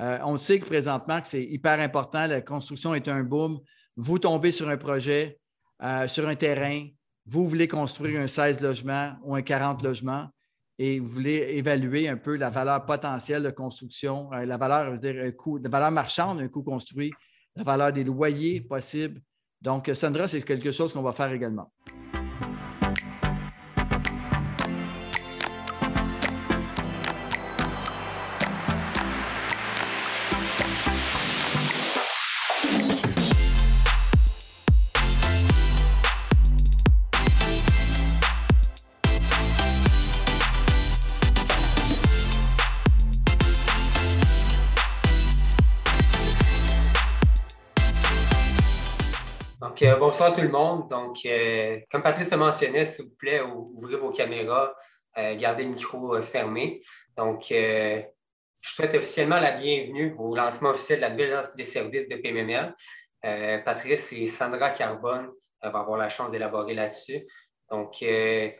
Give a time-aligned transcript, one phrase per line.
[0.00, 2.26] Euh, on sait que présentement c'est hyper important.
[2.26, 3.58] La construction est un boom.
[3.96, 5.38] Vous tombez sur un projet,
[5.82, 6.86] euh, sur un terrain,
[7.26, 10.28] vous voulez construire un 16 logements ou un 40 logements
[10.78, 15.16] et vous voulez évaluer un peu la valeur potentielle de construction, euh, la valeur, dire,
[15.22, 17.12] un coût, la valeur marchande d'un coût construit,
[17.56, 19.20] la valeur des loyers possibles.
[19.60, 21.72] Donc, Sandra, c'est quelque chose qu'on va faire également.
[50.32, 50.88] Tout le monde.
[50.88, 54.74] Donc, euh, comme Patrice le mentionnait, s'il vous plaît, ouvrez vos caméras,
[55.16, 56.82] euh, gardez le micro euh, fermé.
[57.16, 58.04] Donc, je
[58.62, 62.74] souhaite officiellement la bienvenue au lancement officiel de la nouvelle offre des services de PMML.
[63.64, 65.30] Patrice et Sandra Carbone
[65.62, 67.26] vont avoir la chance d'élaborer là-dessus.
[67.70, 68.02] Donc,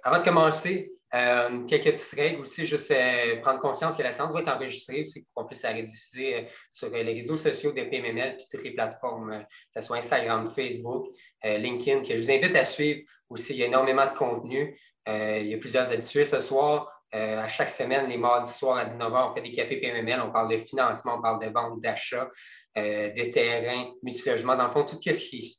[0.03, 4.33] avant de commencer, euh, quelques petites règles aussi, juste euh, prendre conscience que la séance
[4.33, 7.83] va être enregistrée aussi pour qu'on puisse la rediffuser euh, sur les réseaux sociaux de
[7.83, 11.06] PMML puis toutes les plateformes, que ce soit Instagram, Facebook,
[11.42, 13.00] LinkedIn, que je vous invite à suivre
[13.31, 13.55] aussi.
[13.55, 14.78] Il y a énormément de contenu.
[15.06, 16.92] il y a plusieurs habitués ce soir.
[17.12, 20.50] à chaque semaine, les mardis soirs à 19h, on fait des cafés PMML, on parle
[20.50, 22.28] de financement, on parle de vente, d'achat,
[22.77, 24.56] des terrains, multilogement.
[24.56, 25.59] Dans le fond, tout ce qui,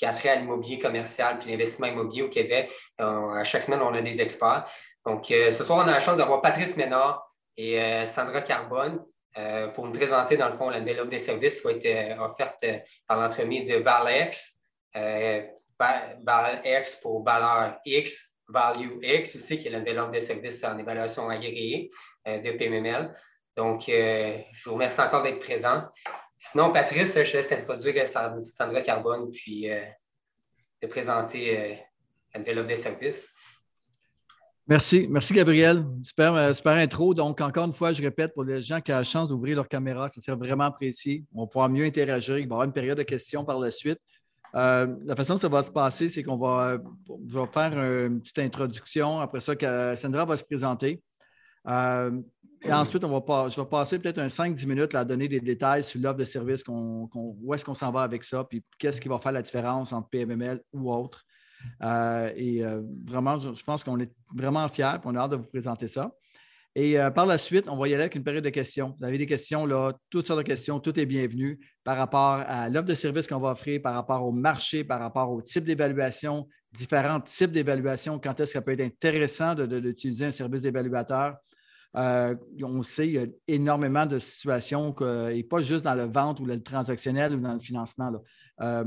[0.00, 2.72] qui a trait à l'immobilier commercial puis l'investissement immobilier au Québec.
[3.02, 4.64] Euh, à chaque semaine, on a des experts.
[5.04, 9.04] Donc, euh, ce soir, on a la chance d'avoir Patrice Ménard et euh, Sandra Carbone
[9.74, 12.64] pour nous présenter, dans le fond, la nouvelle offre des services qui va être offerte
[13.06, 14.58] par l'entremise de ValX.
[15.78, 20.76] ValX pour valeur X, Value X aussi, qui est la nouvelle offre des services en
[20.76, 21.90] évaluation agréée
[22.26, 23.14] de PMML.
[23.56, 25.84] Donc, je vous remercie encore d'être présent.
[26.42, 29.84] Sinon, Patrice, je laisse introduire Sandra Carbone puis euh,
[30.82, 31.74] de présenter euh,
[32.32, 33.28] la nouvelle offre des services.
[34.66, 35.06] Merci.
[35.10, 35.84] Merci, Gabriel.
[36.02, 37.12] Super, euh, super intro.
[37.12, 39.68] Donc, encore une fois, je répète, pour les gens qui ont la chance d'ouvrir leur
[39.68, 41.26] caméra, ça sera vraiment apprécié.
[41.34, 42.38] On pouvoir mieux interagir.
[42.38, 43.98] Il va y avoir une période de questions par la suite.
[44.54, 46.78] la façon dont ça va se passer, c'est qu'on va,
[47.26, 49.20] va, faire une petite introduction.
[49.20, 49.52] Après ça,
[49.94, 51.02] Sandra va se présenter.
[52.62, 55.82] Et ensuite, on va je vais passer peut-être un 5-10 minutes à donner des détails
[55.82, 59.18] sur l'offre de service, où est-ce qu'on s'en va avec ça, puis qu'est-ce qui va
[59.18, 61.24] faire la différence entre PMML ou autre.
[61.82, 65.36] Euh, et euh, vraiment, je, pense qu'on est vraiment fiers, et on a hâte de
[65.36, 66.10] vous présenter ça.
[66.74, 68.94] Et euh, par la suite, on va y aller avec une période de questions.
[68.98, 72.68] Vous avez des questions, là, toutes sortes de questions, tout est bienvenu par rapport à
[72.68, 76.46] l'offre de service qu'on va offrir, par rapport au marché, par rapport au type d'évaluation,
[76.72, 81.36] différents types d'évaluation, quand est-ce que ça peut être intéressant d'utiliser un service d'évaluateur.
[81.96, 84.94] Euh, on sait qu'il y a énormément de situations,
[85.30, 88.12] et pas juste dans le vente ou le transactionnel ou dans le financement.
[88.60, 88.84] Euh,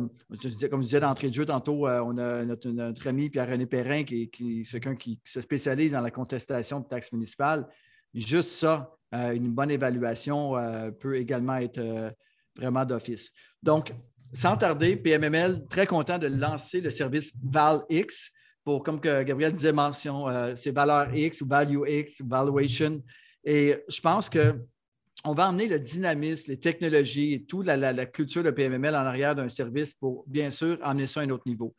[0.69, 4.24] comme je disais d'entrée de jeu tantôt, euh, on a notre, ami Pierre-René Perrin, qui,
[4.24, 7.68] est quelqu'un qui se spécialise dans la contestation de taxes municipales.
[8.14, 10.53] Juste ça, une bonne évaluation
[11.00, 12.14] peut également être
[12.56, 13.31] vraiment d'office.
[13.62, 13.94] Donc,
[14.34, 18.31] sans tarder, PMML, très content de lancer le service ValX
[18.63, 23.01] pour, comme que Gabriel disait, mention, euh, c'est valeur X ou value X, valuation.
[23.44, 28.52] Et je pense qu'on va emmener le dynamisme, les technologies et toute la, culture de
[28.52, 31.75] PMML en arrière d'un service pour, bien sûr, emmener ça à un autre niveau.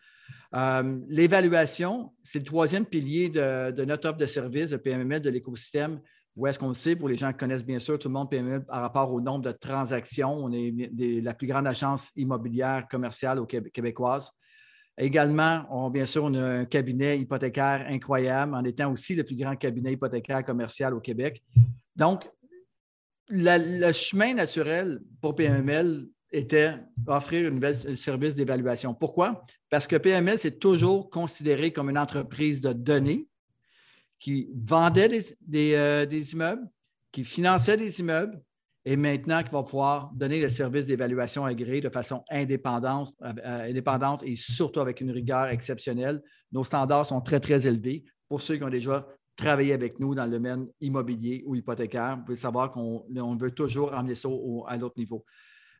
[0.54, 6.00] Euh, l'évaluation, c'est le troisième pilier de, notre offre de service de PMML de l'écosystème.
[6.36, 6.96] Où est-ce qu'on le sait?
[6.96, 9.44] Pour les gens qui connaissent bien sûr tout le monde PMML par rapport au nombre
[9.44, 10.34] de transactions.
[10.34, 10.90] On est
[11.22, 14.30] la plus grande agence immobilière commerciale au québécoise.
[14.96, 19.56] Également, bien sûr, on a un cabinet hypothécaire incroyable, en étant aussi le plus grand
[19.56, 21.42] cabinet hypothécaire commercial au Québec.
[21.96, 22.30] Donc,
[23.28, 28.94] le chemin naturel pour PML était d'offrir un service d'évaluation.
[28.94, 29.44] Pourquoi?
[29.70, 33.26] Parce que PML, c'est toujours considéré comme une entreprise de données
[34.18, 36.68] qui vendait des euh, immeubles,
[37.12, 38.40] qui finançait des immeubles,
[38.86, 43.70] et maintenant qu'il va pouvoir donner le service d'évaluation agréé de façon indépendante, euh, euh,
[43.70, 46.22] indépendante et surtout avec une rigueur exceptionnelle.
[46.52, 48.04] Nos standards sont très, très élevés.
[48.28, 49.06] Pour ceux qui ont déjà
[49.36, 53.94] travaillé avec nous dans le domaine immobilier ou hypothécaire, vous pouvez savoir qu'on veut toujours
[53.94, 54.28] emmener ça
[54.68, 55.24] à l'autre niveau.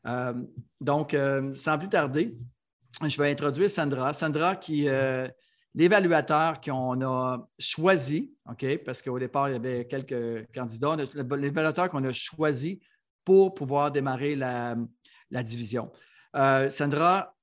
[0.07, 0.33] Euh,
[0.81, 1.15] donc,
[1.53, 2.35] sans plus tarder,
[3.05, 4.13] je vais introduire Sandra.
[4.13, 4.87] Sandra qui
[5.73, 12.03] l'évaluateur qu'on a choisi, OK, parce qu'au départ, il y avait quelques candidats, l'évaluateur qu'on
[12.03, 12.81] a choisi
[13.25, 14.75] pour pouvoir démarrer la,
[15.43, 15.91] division.
[16.35, 17.35] Euh, Sandra,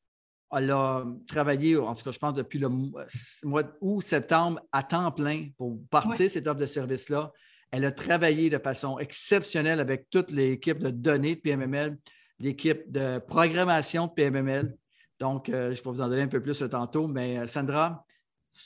[0.56, 5.11] elle a travaillé, en tout cas, je pense, depuis le mois d'août, septembre, à temps
[5.11, 7.32] plein pour partir cette offre de service-là.
[7.70, 11.99] Elle a travaillé de façon exceptionnelle avec toute l'équipe de données de PMML,
[12.38, 14.75] l'équipe de programmation de PMML.
[15.19, 17.08] Donc, euh, je vais vous en donner un peu plus tantôt.
[17.08, 18.05] Mais euh, Sandra,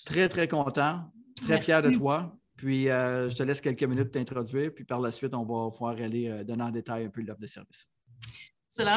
[0.05, 1.05] très, très content,
[1.37, 2.37] très fier de toi.
[2.56, 4.73] Puis, euh, je te laisse quelques minutes t'introduire.
[4.75, 7.47] Puis, par la suite, on va pouvoir aller donner en détail un peu l'offre de
[7.47, 7.88] service.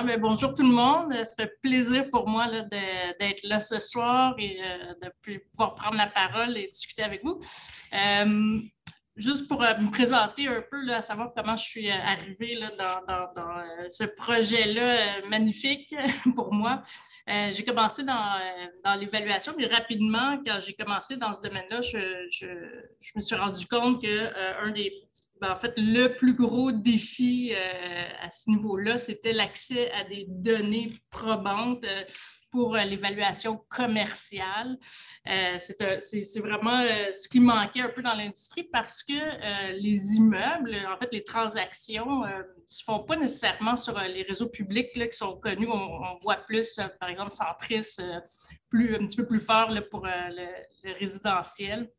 [0.06, 1.14] Mais bonjour tout le monde.
[1.24, 4.60] Ça fait plaisir pour moi d'être là ce soir et
[5.02, 7.40] de pouvoir prendre la parole et discuter avec vous
[9.20, 13.04] juste pour euh, me présenter un peu, à savoir comment je suis euh, arrivée dans,
[13.38, 15.94] euh, ce projet-là magnifique
[16.36, 16.82] pour moi.
[17.28, 18.40] j'ai commencé dans,
[19.00, 22.48] l'évaluation, mais rapidement, quand j'ai commencé dans ce domaine-là, je,
[23.16, 24.92] me suis rendu compte que un des
[25.42, 30.90] ben, en fait, le plus gros défi à ce niveau-là, c'était l'accès à des données
[31.12, 31.86] probantes
[32.52, 34.78] pour euh, l'évaluation commerciale.
[35.28, 39.14] Euh, c'est vraiment euh, ce qui manquait un peu dans l'industrie parce que
[39.80, 44.92] les immeubles, en fait, les transactions ne se font pas nécessairement sur les réseaux publics
[44.94, 45.68] qui sont connus.
[45.70, 47.98] On, voit plus, par exemple, Centris,
[48.70, 51.90] plus, un petit peu plus fort pour le résidentiel.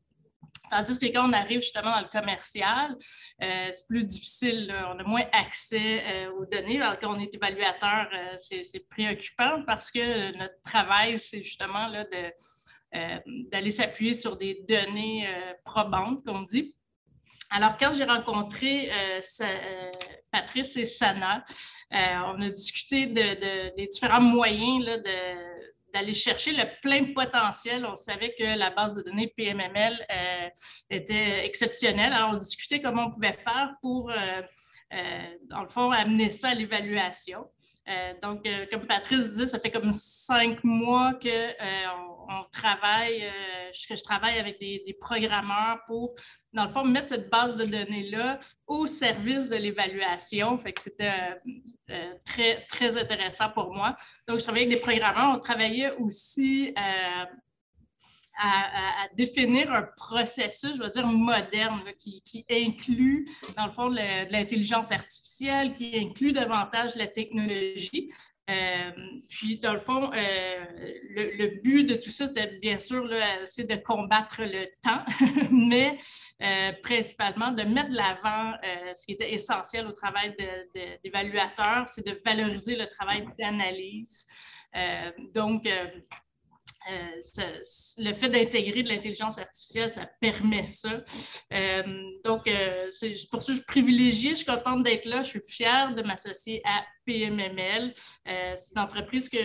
[0.71, 2.97] Tandis que quand on arrive justement dans le commercial,
[3.43, 6.81] euh, c'est plus difficile, on a moins accès euh, aux données.
[6.81, 12.07] Alors, quand on est évaluateur, euh, c'est préoccupant parce que notre travail, c'est justement là,
[13.51, 15.29] d'aller s'appuyer sur des données
[15.65, 16.75] probantes, comme on dit.
[17.51, 18.91] Alors, quand j'ai rencontré
[20.33, 21.45] Patrice et Sana,
[21.93, 25.50] on a discuté de, des différents moyens là, de
[25.93, 27.87] d'aller chercher le plein potentiel.
[27.87, 30.49] On savait que la base de données PMML euh,
[30.91, 32.13] était exceptionnelle.
[32.13, 34.15] Alors, on discutait comment on pouvait faire pour, euh,
[34.93, 37.47] euh, dans le fond, amener ça à l'évaluation.
[38.23, 43.25] Donc, comme Patrice dit, ça fait comme cinq mois qu'on on travaille,
[43.88, 46.15] que je travaille avec des, programmeurs pour,
[46.53, 50.56] dans le fond, mettre cette base de données-là au service de l'évaluation.
[50.59, 51.41] Fait que c'était
[51.91, 53.97] euh, très, très intéressant pour moi.
[54.29, 55.35] Donc, je travaillais avec des programmeurs.
[55.35, 56.75] On travaillait aussi
[58.41, 64.93] euh, à, définir un processus, je veux dire, moderne, qui, inclut, dans le fond, l'intelligence
[64.93, 68.09] artificielle, qui inclut davantage la technologie.
[68.49, 68.91] Euh,
[69.29, 74.69] puis, dans le fond, le, but de tout ça, c'était bien sûr de combattre le
[74.83, 75.05] temps,
[75.51, 75.99] mais
[76.83, 78.55] principalement de mettre de l'avant
[78.95, 80.35] ce qui était essentiel au travail
[81.05, 84.27] d'évaluateur, c'est de valoriser le travail d'analyse.
[85.35, 85.69] donc,
[86.88, 87.21] euh,
[87.99, 91.05] le fait d'intégrer de l'intelligence artificielle, ça permet ça.
[91.53, 91.82] Euh,
[92.25, 92.88] donc, euh,
[93.31, 96.85] pour ça je privilégie, je suis contente d'être là, je suis fière de m'associer à
[97.05, 97.93] PMML.
[98.25, 99.38] c'est une entreprise que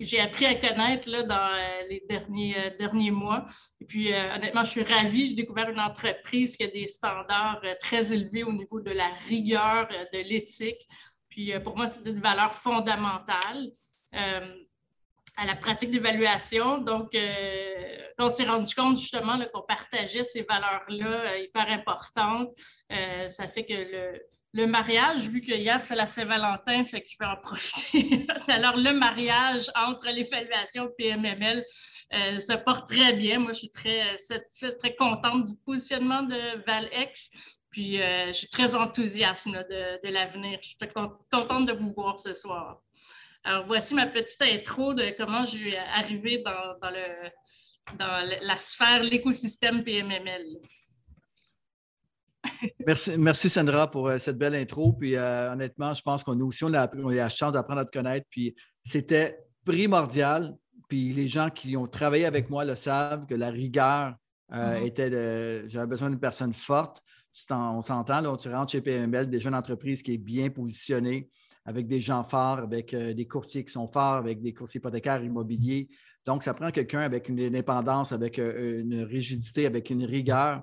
[0.00, 3.44] j'ai appris à connaître là, dans les derniers, derniers mois.
[3.80, 5.28] Et puis, honnêtement, je suis ravie.
[5.28, 9.88] J'ai découvert une entreprise qui a des standards très élevés au niveau de la rigueur,
[9.88, 10.86] de l'éthique.
[11.28, 13.70] Puis, pour moi, c'est une valeur fondamentale
[15.36, 16.78] à la pratique d'évaluation.
[16.78, 22.50] Donc, euh, on s'est rendu compte justement qu'on partageait ces valeurs-là euh, hyper importantes.
[22.92, 24.22] Euh, ça fait que le,
[24.52, 28.26] le mariage, vu que hier c'est la Saint-Valentin, fait que je vais en profiter.
[28.48, 31.64] Alors, le mariage entre l'évaluation et PMML
[32.38, 33.40] se porte très bien.
[33.40, 34.14] Moi, je suis très
[34.78, 37.30] très contente du positionnement de Valex.
[37.70, 40.58] Puis, je suis très enthousiaste de, de l'avenir.
[40.62, 40.88] Je suis très
[41.32, 42.83] contente de vous voir ce soir.
[43.46, 49.84] Alors, voici ma petite intro de comment je suis arrivée dans, dans, la sphère, l'écosystème
[49.84, 50.58] PMML.
[52.86, 54.92] Merci, merci Sandra pour euh, cette belle intro.
[54.92, 58.26] Puis euh, honnêtement, je pense qu'on a aussi la, la chance d'apprendre à te connaître.
[58.30, 60.54] Puis c'était primordial.
[60.88, 64.14] Puis les gens qui ont travaillé avec moi le savent que la rigueur
[64.52, 64.86] euh, mm-hmm.
[64.86, 65.68] était de.
[65.68, 67.02] J'avais besoin d'une personne forte.
[67.50, 71.28] On s'entend, là, tu rentres chez PML, déjà une entreprise qui est bien positionnée,
[71.64, 75.22] avec des gens forts, avec euh, des courtiers qui sont forts, avec des courtiers hypothécaires
[75.22, 75.88] immobiliers.
[76.26, 80.62] Donc, ça prend quelqu'un avec une indépendance, avec euh, une rigidité, avec une rigueur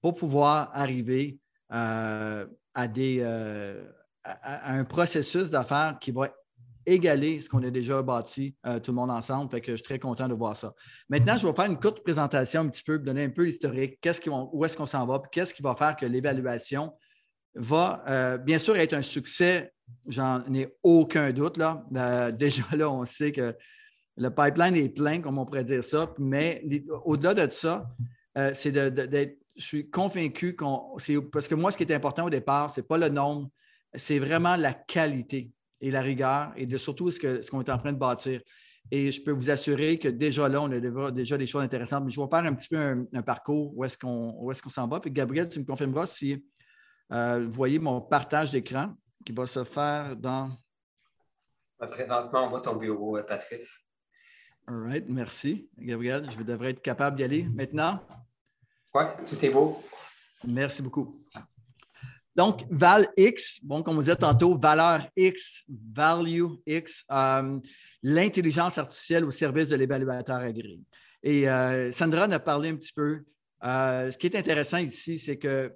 [0.00, 1.38] pour pouvoir arriver
[1.72, 3.22] euh, à, des,
[4.24, 6.28] à, un processus d'affaires qui va
[6.86, 9.50] égaler ce qu'on a déjà bâti tout le monde ensemble.
[9.50, 10.72] Fait que je suis très content de voir ça.
[11.10, 13.98] Maintenant, je vais faire une courte présentation un petit peu, donner un peu l'historique,
[14.52, 16.92] où est-ce qu'on s'en va, qu'est-ce qui va faire que l'évaluation
[17.54, 19.72] va bien sûr être un succès
[20.06, 21.56] J'en ai aucun doute.
[21.56, 21.84] Là.
[21.94, 23.54] Euh, déjà là, on sait que
[24.16, 26.12] le pipeline est plein, comme on pourrait dire ça.
[26.18, 26.62] Mais
[27.04, 27.88] au-delà de ça,
[28.38, 29.38] euh, c'est d'être.
[29.56, 30.96] Je suis convaincu qu'on.
[31.32, 33.50] Parce que moi, ce qui est important au départ, ce n'est pas le nombre,
[33.94, 35.50] c'est vraiment la qualité
[35.82, 38.40] et la rigueur et de surtout ce qu'on ce est en train de bâtir.
[38.90, 42.04] Et je peux vous assurer que déjà là, on a déjà des choses intéressantes.
[42.04, 45.00] Mais je vais faire un petit peu un, parcours où est-ce qu'on est s'en va.
[45.00, 46.42] Puis Gabriel, tu me confirmeras si
[47.12, 50.50] euh, vous voyez mon partage d'écran qui va se faire dans.
[51.78, 53.80] Présentement, on voit ton bureau, euh, Patrice.
[54.66, 56.30] All right, merci, Gabriel.
[56.30, 58.00] Je devrais être capable d'y aller maintenant.
[58.94, 59.82] Oui, tout est beau.
[60.46, 61.24] Merci beaucoup.
[62.36, 67.58] Donc, Val X, bon, comme on disait tantôt, valeur X, value X, euh,
[68.02, 70.80] l'intelligence artificielle au service de l'évaluateur agréé.
[71.22, 73.24] Et euh, Sandra en a parlé un petit peu.
[73.62, 75.72] Euh, ce qui est intéressant ici, c'est que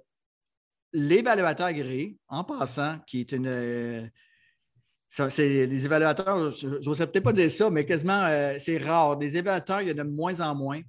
[0.95, 4.09] l'évaluateur agréé, en passant, qui est une.
[5.09, 8.27] c'est les évaluateurs, je n'oserais peut-être pas dire ça, mais quasiment,
[8.59, 9.17] c'est rare.
[9.17, 10.81] Des évaluateurs, il y en a de moins en moins.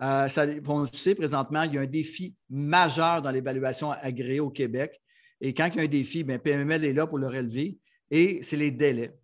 [0.00, 4.50] Ça, on le sait présentement, il y a un défi majeur dans l'évaluation agréée au
[4.50, 5.00] Québec.
[5.40, 7.78] Et quand il y a un défi, bien, PMML est là pour le relever.
[8.10, 9.14] Et c'est les délais.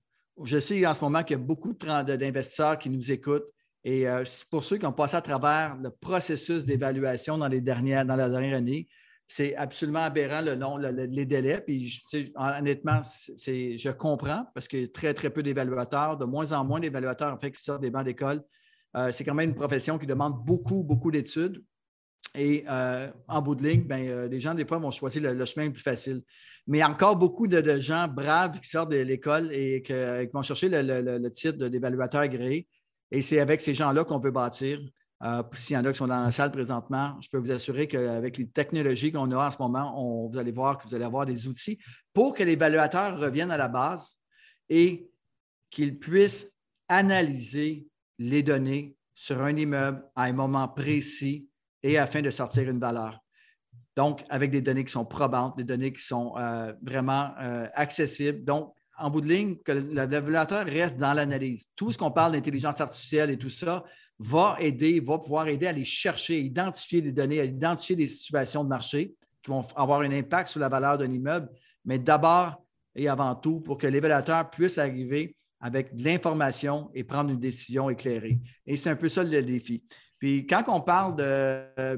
[0.45, 3.47] Je sais en ce moment qu'il y a beaucoup d'investisseurs qui nous écoutent.
[3.85, 8.05] Et euh, pour ceux qui ont passé à travers le processus d'évaluation dans, les dernières,
[8.05, 8.89] dans la dernière année,
[9.31, 11.61] c'est absolument aberrant le nom, les délais.
[11.61, 12.03] Puis,
[12.35, 16.81] honnêtement, je comprends parce qu'il y a très, très peu d'évaluateurs, de moins en moins
[16.81, 18.43] d'évaluateurs en qui sortent des bancs d'école.
[18.97, 21.63] Euh, c'est quand même une profession qui demande beaucoup, beaucoup d'études.
[22.35, 25.45] Et euh, en bout de ligne, ben, euh, les gens, des fois, vont choisir le,
[25.45, 26.23] chemin le plus facile.
[26.67, 29.93] Mais encore beaucoup de, gens braves qui sortent de l'école et qui
[30.33, 32.67] vont chercher le, titre d'évaluateur agréé.
[33.11, 34.81] Et c'est avec ces gens-là qu'on peut bâtir.
[35.25, 37.89] Euh, S'il y en a qui sont dans la salle présentement, je peux vous assurer
[37.89, 41.27] qu'avec les technologies qu'on a en ce moment, vous allez voir que vous allez avoir
[41.27, 41.79] des outils
[42.13, 44.17] pour que l'évaluateur revienne à la base
[44.69, 45.11] et
[45.71, 46.53] qu'il puisse
[46.89, 47.87] analyser
[48.19, 51.49] les données sur un immeuble à un moment précis
[51.83, 53.19] et afin de sortir une valeur.
[53.97, 58.45] Donc, avec des données qui sont probantes, des données qui sont euh, vraiment euh, accessibles.
[58.45, 61.67] Donc, en bout de ligne, que le développeur reste dans l'analyse.
[61.75, 63.85] Tout ce qu'on parle d'intelligence artificielle et tout ça
[64.19, 68.07] va aider, va pouvoir aider à aller chercher, à identifier les données, à identifier des
[68.07, 71.49] situations de marché qui vont avoir un impact sur la valeur d'un immeuble,
[71.85, 72.63] mais d'abord
[72.95, 77.91] et avant tout pour que l'évaluateur puisse arriver avec de l'information et prendre une décision
[77.91, 78.39] éclairée.
[78.67, 79.83] Et c'est un peu ça le défi.
[80.19, 81.97] Puis quand on parle de euh,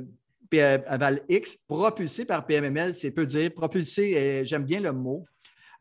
[0.87, 3.53] aval X, propulsé par PMML, c'est peu dire.
[3.55, 5.25] Propulsé, j'aime bien le mot.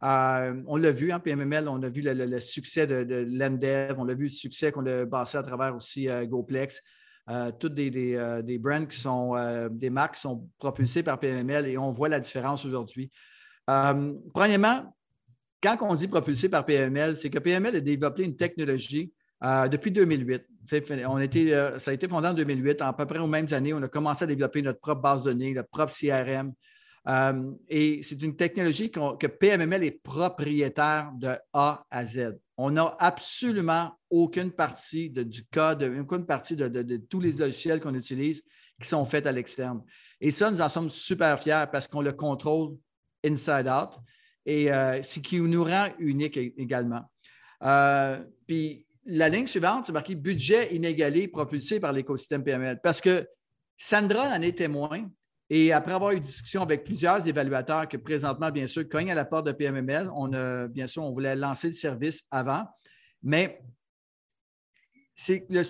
[0.04, 3.96] Euh, on l'a vu, en hein, PMML, on a vu le, succès de, de l'Endev,
[3.98, 6.82] on a vu le succès qu'on a passé à travers aussi euh, GoPlex.
[7.60, 9.36] toutes des, des, brands qui sont,
[9.72, 13.12] des marques sont propulsées par PMML et on voit la différence aujourd'hui.
[14.34, 14.96] premièrement,
[15.62, 19.14] quand on dit propulsé par PML, c'est que PML a développé une technologie
[19.44, 20.46] euh, depuis 2008.
[21.08, 22.82] On euh, ça a été fondé en 2008.
[22.82, 25.24] En à peu près aux mêmes années, on a commencé à développer notre propre base
[25.24, 26.54] de données, notre propre CRM.
[27.10, 32.38] Euh, et c'est une technologie que PMML est propriétaire de A à Z.
[32.56, 38.44] On n'a absolument aucune partie du code, aucune partie de, tous les logiciels qu'on utilise
[38.80, 39.84] qui sont faits à l'externe.
[40.22, 42.78] Et ça, nous en sommes super fiers parce qu'on le contrôle
[43.26, 43.98] inside out
[44.46, 47.10] et ce qui nous rend unique également.
[48.46, 52.80] puis la ligne suivante, c'est marqué budget inégalé propulsé par l'écosystème PML.
[52.84, 53.28] Parce que
[53.78, 55.10] Sandra en est témoin.
[55.50, 59.26] Et après avoir eu discussion avec plusieurs évaluateurs que présentement, bien sûr, cognent à la
[59.26, 62.68] porte de PMML, on a, bien sûr, on voulait lancer le service avant.
[63.24, 63.62] Mais
[65.16, 65.64] c'est le,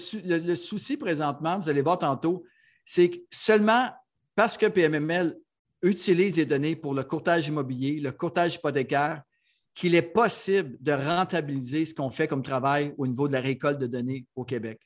[0.55, 2.43] souci présentement, vous allez voir tantôt,
[2.83, 3.89] c'est que seulement
[4.35, 5.35] parce que PMML
[5.81, 9.23] utilise les données pour le courtage immobilier, le courtage hypothécaire,
[9.73, 13.79] qu'il est possible de rentabiliser ce qu'on fait comme travail au niveau de la récolte
[13.79, 14.81] de données au Québec.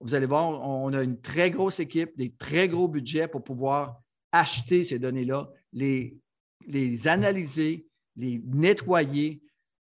[0.00, 4.00] Vous allez voir, on a une très grosse équipe, des très gros budgets pour pouvoir
[4.38, 6.18] acheter ces données-là, les,
[6.66, 9.42] les analyser, les nettoyer.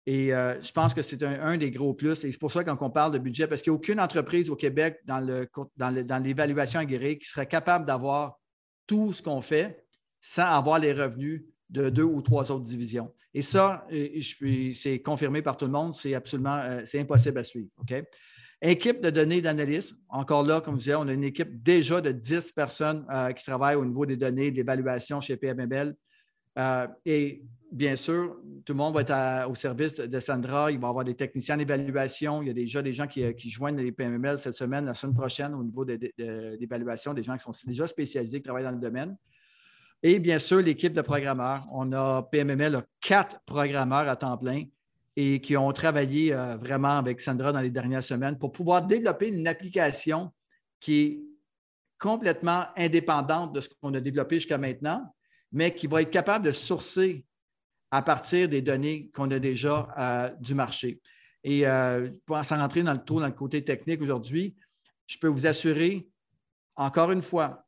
[0.05, 2.23] Et euh, je pense que c'est un, des gros plus.
[2.23, 4.49] Et c'est pour ça quand on parle de budget, parce qu'il n'y a aucune entreprise
[4.49, 8.39] au Québec dans, le, dans l'évaluation aguerrée qui serait capable d'avoir
[8.87, 9.85] tout ce qu'on fait
[10.19, 13.13] sans avoir les revenus de deux ou trois autres divisions.
[13.33, 14.19] Et ça, euh,
[14.73, 17.69] c'est confirmé par tout le monde, c'est absolument euh, c'est impossible à suivre.
[18.61, 19.95] Équipe de données d'analyse.
[20.09, 23.43] Encore là, comme je disais, on a une équipe déjà de 10 personnes euh, qui
[23.43, 25.95] travaillent au niveau des données d'évaluation chez PMBL.
[27.05, 30.71] et bien sûr, tout le monde va être au service de, Sandra.
[30.71, 32.41] Il va y avoir des techniciens d'évaluation.
[32.41, 35.53] Il y a déjà des gens qui, joignent les PMML cette semaine, la semaine prochaine,
[35.53, 39.15] au niveau d'évaluation, des gens qui sont déjà spécialisés, qui travaillent dans le domaine.
[40.03, 41.63] Et bien sûr, l'équipe de programmeurs.
[41.71, 44.63] On a PMML a quatre programmeurs à temps plein
[45.15, 49.27] et qui ont travaillé euh, vraiment avec Sandra dans les dernières semaines pour pouvoir développer
[49.27, 50.31] une application
[50.79, 51.21] qui est
[51.99, 55.13] complètement indépendante de ce qu'on a développé jusqu'à maintenant,
[55.51, 57.25] mais qui va être capable de sourcer
[57.91, 61.01] à partir des données qu'on a déjà euh, du marché.
[61.43, 62.09] Et euh,
[62.43, 64.55] sans rentrer dans le tour dans le côté technique aujourd'hui,
[65.07, 66.07] je peux vous assurer,
[66.75, 67.65] encore une fois,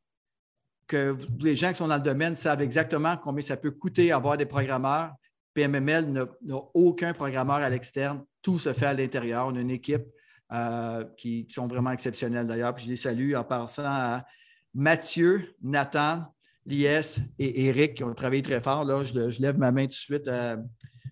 [0.87, 4.37] que les gens qui sont dans le domaine savent exactement combien ça peut coûter avoir
[4.37, 5.13] des programmeurs.
[5.53, 6.25] PMML n'a
[6.73, 8.23] aucun programmeur à l'externe.
[8.41, 9.47] Tout se fait à l'intérieur.
[9.47, 10.05] On a une équipe
[10.51, 12.77] euh, qui, sont vraiment exceptionnelles d'ailleurs.
[12.77, 14.25] Je les salue en passant à
[14.73, 16.25] Mathieu, Nathan,
[16.65, 18.85] Lies et Eric qui ont travaillé très fort.
[19.05, 20.57] Je, lève ma main tout de suite euh,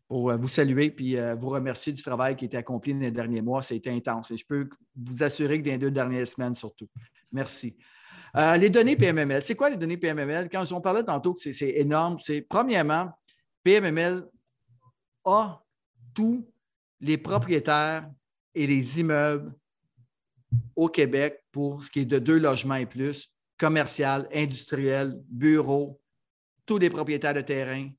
[0.08, 3.12] pour vous saluer puis euh, vous remercier du travail qui a été accompli dans les
[3.12, 3.62] derniers mois.
[3.62, 6.88] Ça été intense et je peux vous assurer que dans les deux dernières semaines surtout.
[7.32, 7.78] Merci.
[8.36, 10.50] Euh, les données PMML, c'est quoi les données PMML?
[10.50, 13.10] Quand on parlait tantôt c'est énorme, c'est premièrement,
[13.64, 14.28] PMML
[15.26, 15.64] a
[16.14, 16.48] tous
[17.00, 18.10] les propriétaires
[18.54, 19.54] et les immeubles
[20.76, 26.02] au Québec pour ce qui est de deux logements et plus, commercial, industriel, bureau,
[26.66, 27.90] tous les propriétaires de terrain.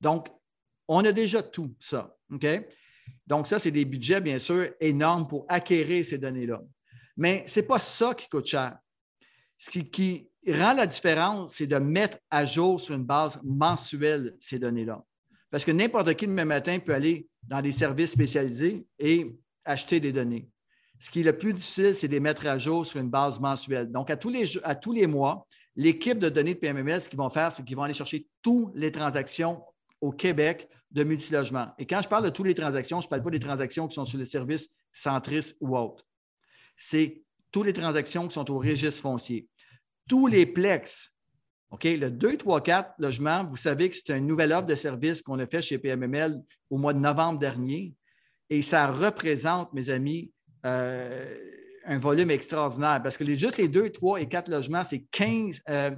[0.00, 0.28] Donc,
[0.88, 2.16] on a déjà tout ça.
[2.32, 2.46] OK?
[3.26, 6.62] Donc, ça, c'est des budgets, bien sûr, énormes pour acquérir ces données-là.
[7.16, 8.78] Mais ce n'est pas ça qui coûte cher.
[9.58, 14.58] Ce qui, rend la différence, c'est de mettre à jour sur une base mensuelle ces
[14.58, 15.04] données-là.
[15.50, 20.12] Parce que n'importe qui, demain matin, peut aller dans des services spécialisés et acheter des
[20.12, 20.48] données.
[20.98, 23.40] Ce qui est le plus difficile, c'est de les mettre à jour sur une base
[23.40, 23.90] mensuelle.
[23.90, 27.64] Donc, à tous les, mois, l'équipe de données de PMML, ce qu'ils vont faire, c'est
[27.64, 29.62] qu'ils vont aller chercher toutes les transactions
[30.00, 31.68] au Québec de multilogement.
[31.78, 33.94] Et quand je parle de toutes les transactions, je ne parle pas des transactions qui
[33.94, 36.04] sont sur les services centristes ou autres.
[36.76, 39.48] C'est toutes les transactions qui sont au registre foncier.
[40.10, 41.12] Tous les plex,
[41.70, 45.22] OK, le 2, 3, 4 logements, vous savez que c'est une nouvelle offre de service
[45.22, 47.94] qu'on a fait chez PMML au mois de novembre dernier.
[48.48, 50.32] Et ça représente, mes amis,
[50.66, 51.38] euh,
[51.84, 53.00] un volume extraordinaire.
[53.04, 55.94] Parce que juste les 2, 3 et 4 logements, c'est 15, euh,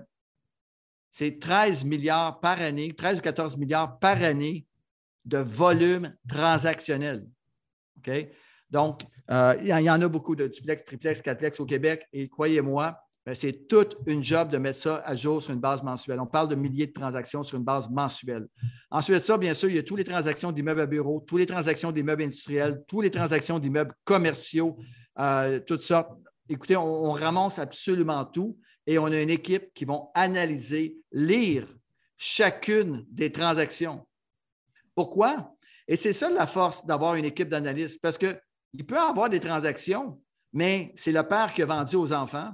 [1.11, 4.67] c'est 13 milliards par année, 13 ou 14 milliards par année
[5.25, 7.27] de volume transactionnel.
[8.69, 12.07] Donc, euh, il y en a beaucoup de duplex, triplex, quatreplex au Québec.
[12.13, 13.03] Et croyez-moi,
[13.35, 16.19] c'est toute une job de mettre ça à jour sur une base mensuelle.
[16.19, 18.49] On parle de milliers de transactions sur une base mensuelle.
[18.91, 21.39] Ensuite de ça, bien sûr, il y a toutes les transactions d'immeubles à bureaux, toutes
[21.39, 24.77] les transactions d'immeubles industriels, toutes les transactions d'immeubles commerciaux,
[25.19, 26.09] euh, tout ça.
[26.49, 31.67] Écoutez, on, on, ramasse absolument tout et on a une équipe qui va analyser, lire
[32.17, 34.05] chacune des transactions.
[34.95, 35.55] Pourquoi?
[35.87, 38.37] Et c'est ça la force d'avoir une équipe d'analyste parce que
[38.75, 40.21] il peut y avoir des transactions,
[40.53, 42.53] mais c'est le père qui a vendu aux enfants,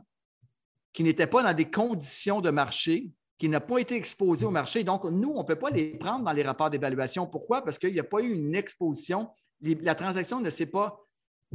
[0.99, 4.83] qui n'était pas dans des conditions de marché, qui n'a pas été exposé au marché.
[4.83, 7.25] Donc, nous, on ne peut pas les prendre dans les rapports d'évaluation.
[7.25, 7.63] Pourquoi?
[7.63, 9.31] Parce qu'il n'y a pas eu une exposition.
[9.61, 10.99] La transaction ne s'est pas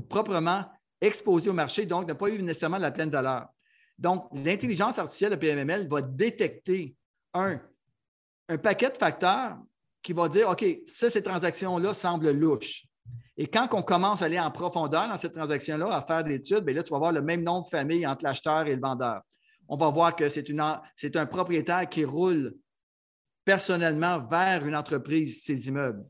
[0.07, 0.63] proprement
[1.01, 3.49] exposée au marché, donc n'a pas eu nécessairement la pleine valeur.
[3.99, 6.95] Donc, l'intelligence artificielle de PMML va détecter
[7.33, 7.59] un,
[8.47, 9.57] un paquet de facteurs
[10.01, 12.85] qui va dire, OK, ça, ces transactions-là semblent louches.
[13.37, 16.63] Et quand on commence à aller en profondeur dans cette transaction-là, à faire des études,
[16.63, 19.21] bien là, tu vas voir le même nom de famille entre l'acheteur et le vendeur.
[19.67, 22.53] On va voir que c'est un propriétaire qui roule
[23.43, 26.03] personnellement vers une entreprise, ses immeubles.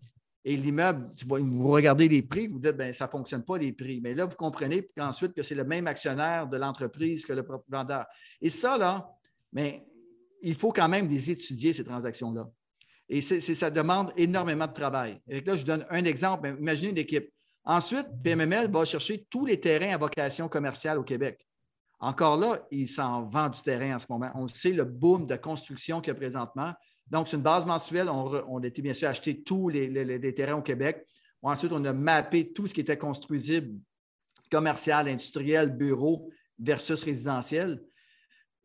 [0.45, 4.01] Et l'immeuble, vous regardez les prix, vous dites, bien, ça ne fonctionne pas les prix.
[4.01, 8.05] Mais là, vous comprenez ensuite que c'est le même actionnaire de l'entreprise que le vendeur.
[8.41, 9.09] Et ça, là,
[9.53, 9.86] mais
[10.41, 12.49] il faut quand même les étudier, ces transactions-là.
[13.13, 15.21] Et ça demande énormément de travail.
[15.28, 16.56] Et là, je donne un exemple.
[16.60, 17.30] Imaginez une équipe.
[17.63, 21.45] Ensuite, PMML va chercher tous les terrains à vocation commerciale au Québec.
[21.99, 24.32] Encore là, il s'en vend du terrain en ce moment.
[24.34, 26.73] On sait le boom de construction qu'il y a présentement.
[27.08, 28.10] Donc, c'est une base mensuelle.
[28.10, 31.06] On, été bien sûr acheter tous les, terrains au Québec.
[31.43, 33.80] Ensuite, on a mappé tout ce qui était construisible,
[34.49, 37.80] commercial, industriel, bureau versus résidentiel.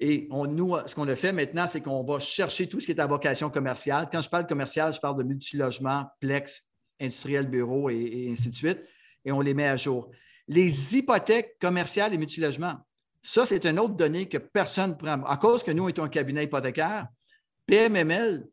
[0.00, 3.00] Et nous, ce qu'on a fait maintenant, c'est qu'on va chercher tout ce qui est
[3.00, 4.08] à vocation commerciale.
[4.10, 6.64] Quand je parle commercial, je parle de multilogement, plex,
[7.00, 8.78] industriel, bureau et, ainsi de suite.
[9.24, 10.10] Et on les met à jour.
[10.46, 12.76] Les hypothèques commerciales et multilogements,
[13.22, 15.22] ça, c'est une autre donnée que personne ne prend.
[15.24, 17.08] À cause que nous, on est un cabinet hypothécaire,
[17.66, 18.48] PMML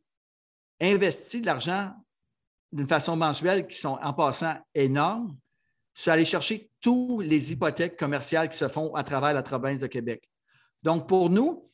[0.81, 1.93] investit de l'argent
[2.71, 5.37] d'une façon mensuelle qui sont en passant énormes
[5.93, 9.87] sur aller chercher toutes les hypothèques commerciales qui se font à travers la province de
[9.87, 10.27] Québec.
[10.85, 11.67] Donc, pour nous,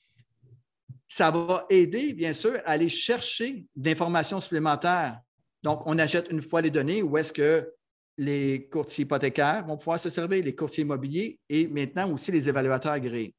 [1.06, 5.20] ça va aider, bien sûr, à aller chercher d'informations supplémentaires.
[5.62, 7.70] Donc, on achète une fois les données où est-ce que
[8.18, 12.94] les courtiers hypothécaires vont pouvoir se servir, les courtiers immobiliers et maintenant aussi les évaluateurs
[12.94, 13.36] agréés.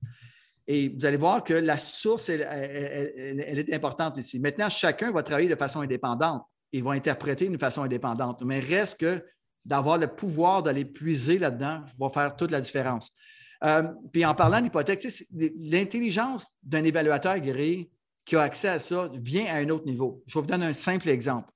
[0.67, 2.43] Et vous allez voir que la source, elle,
[3.41, 4.41] est importante ici.
[4.41, 8.43] Maintenant, chacun va travailler de façon indépendante et va interpréter d'une façon indépendante.
[8.45, 9.25] Mais reste que
[9.65, 13.11] d'avoir le pouvoir d'aller puiser là-dedans va faire toute la différence.
[13.65, 17.91] Euh, puis en parlant d'hypothèque, l'intelligence d'un évaluateur agréé
[18.25, 20.23] qui a accès à ça vient à un autre niveau.
[20.27, 21.51] Je vais vous donner un simple exemple.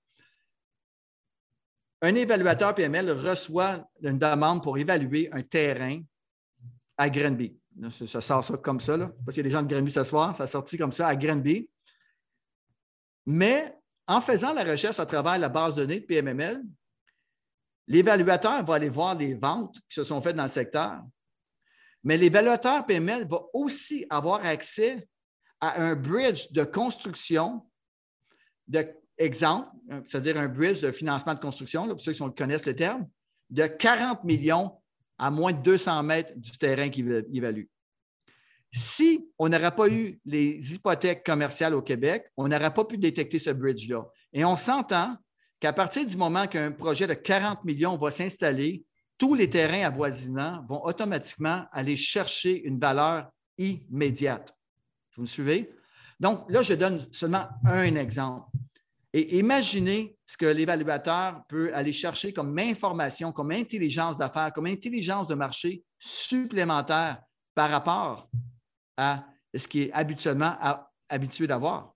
[2.03, 6.01] un évaluateur PML reçoit une demande pour évaluer un terrain
[6.97, 7.59] à Grenby.
[7.91, 9.11] Ça sort ça comme ça, là.
[9.25, 11.09] parce qu'il y a des gens de Grenby ce soir, ça a sorti comme ça
[11.09, 11.69] à Grenby.
[13.27, 16.63] Mais en faisant la recherche à travers la base de données de PMML,
[17.89, 21.03] l'évaluateur va aller voir les ventes qui se sont faites dans le secteur.
[22.07, 25.09] Mais l'évaluateur PML va aussi avoir accès
[25.61, 27.67] à un bridge de construction,
[28.69, 29.69] d'exemple,
[30.07, 33.09] c'est-à-dire un bridge de financement de construction, pour ceux qui connaissent le terme,
[33.51, 34.81] de 40 millions
[35.19, 37.65] à moins de 200 mètres du terrain qu'il évalue.
[38.71, 43.41] Si on n'aurait pas eu les hypothèques commerciales au Québec, on n'aurait pas pu détecter
[43.41, 44.05] ce bridge-là.
[44.33, 45.17] Et on s'entend
[45.59, 48.85] qu'à partir du moment qu'un projet de 40 millions va s'installer,
[49.19, 54.55] tous les terrains avoisinants vont automatiquement aller chercher une valeur immédiate.
[55.17, 55.71] Vous me suivez?
[56.21, 58.49] Donc, là, je donne seulement un exemple.
[59.13, 65.27] Et imaginez ce que l'évaluateur peut aller chercher comme information, comme intelligence d'affaires, comme intelligence
[65.27, 67.23] de marché supplémentaire
[67.55, 68.29] par rapport
[68.97, 69.25] à
[69.55, 70.57] ce qui est habituellement
[71.09, 71.95] habitué d'avoir.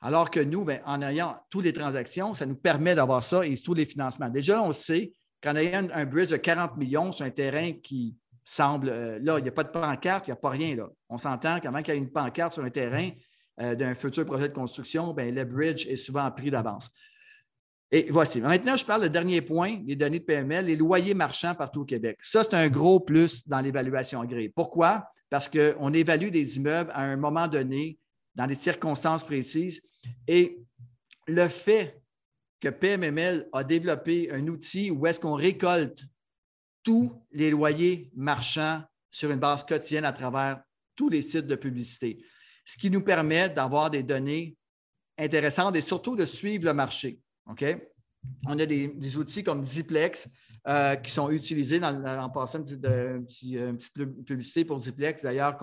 [0.00, 3.56] Alors que nous, ben, en ayant toutes les transactions, ça nous permet d'avoir ça et
[3.56, 4.28] tous les financements.
[4.28, 5.12] Déjà, on sait
[5.42, 9.42] qu'en ayant un, bridge de 40 millions sur un terrain qui semble, euh, là, il
[9.42, 10.76] n'y a pas de pancarte, il n'y a pas rien.
[10.76, 10.88] Là.
[11.08, 13.10] On s'entend qu'avant qu'il y ait une pancarte sur un terrain
[13.60, 16.90] euh, d'un futur projet de construction, ben, le bridge est souvent pris d'avance.
[17.90, 18.40] Et voici.
[18.40, 21.84] Maintenant, je parle du dernier point, les données de PML, les loyers marchands partout au
[21.84, 22.18] Québec.
[22.20, 24.50] Ça, c'est un gros plus dans l'évaluation agréée.
[24.50, 25.10] Pourquoi?
[25.30, 27.98] Parce qu'on évalue des immeubles à un moment donné,
[28.34, 29.82] dans des circonstances précises.
[30.26, 30.58] Et
[31.26, 31.97] le fait
[32.60, 36.04] que PMML a développé un outil où est-ce qu'on récolte
[36.82, 40.62] tous les loyers marchands sur une base quotidienne à travers
[40.96, 42.24] tous les sites de publicité,
[42.64, 44.56] ce qui nous permet d'avoir des données
[45.16, 47.20] intéressantes et surtout de suivre le marché.
[48.46, 50.28] On a des, outils comme Ziplex
[50.66, 55.56] euh, qui sont utilisés dans, en passant une, petite publicité pour Ziplex, d'ailleurs,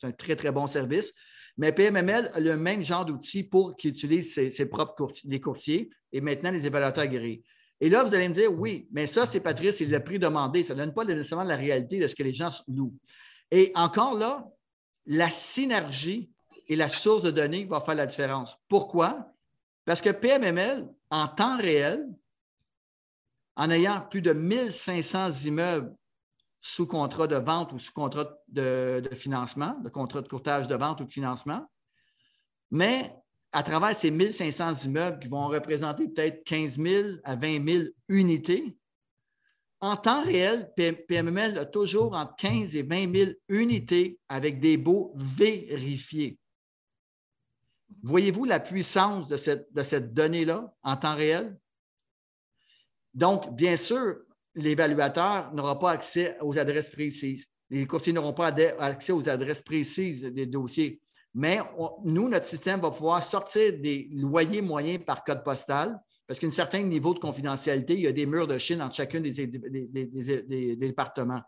[0.00, 1.12] c'est un très, très bon service.
[1.56, 5.06] Mais PMML a le même genre d'outils pour qui utilise ses, propres
[5.40, 7.42] courtiers, et maintenant les évaluateurs agréés.
[7.80, 10.62] Et là, vous allez me dire, oui, mais ça, c'est Patrice, c'est le prix demandé.
[10.62, 12.96] Ça ne donne pas nécessairement la réalité de ce que les gens louent.
[13.50, 14.46] Et encore là,
[15.06, 16.30] la synergie
[16.66, 18.56] et la source de données va faire la différence.
[18.68, 19.32] Pourquoi?
[19.84, 22.08] Parce que PMML, en temps réel,
[23.56, 25.94] en ayant plus de 1500 immeubles
[26.66, 30.98] sous contrat de vente ou sous contrat de, financement, de contrat de courtage de vente
[31.02, 31.70] ou de financement,
[32.70, 33.14] mais
[33.52, 38.78] à travers ces 1500 immeubles qui vont représenter peut-être 15 000 à 20 000 unités,
[39.80, 45.12] en temps réel, PMML a toujours entre 15 et 20 000 unités avec des baux
[45.16, 46.38] vérifiés.
[48.02, 51.58] Voyez-vous la puissance de cette, de cette donnée-là en temps réel?
[53.12, 54.23] Donc, bien sûr,
[54.54, 57.46] l'évaluateur n'aura pas accès aux adresses précises.
[57.70, 61.00] Les courtiers n'auront pas accès aux adresses précises des dossiers.
[61.34, 61.58] Mais
[62.04, 66.52] nous, notre système va pouvoir sortir des loyers moyens par code postal parce qu'il y
[66.52, 67.94] a un certain niveau de confidentialité.
[67.94, 71.42] Il y a des murs de Chine entre chacun des, départements.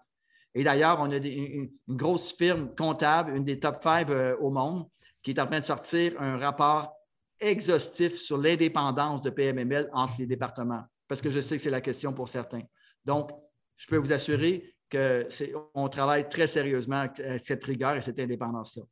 [0.55, 4.87] Et d'ailleurs, on a une, grosse firme comptable, une des top five euh, au monde,
[5.23, 6.95] qui est en train de sortir un rapport
[7.39, 11.83] exhaustif sur l'indépendance de PMML entre les départements, parce que je sais que c'est la
[11.83, 12.63] question pour certains.
[13.07, 13.31] Donc,
[13.77, 18.83] je peux vous assurer qu'on travaille très sérieusement avec cette rigueur et cette indépendance-là.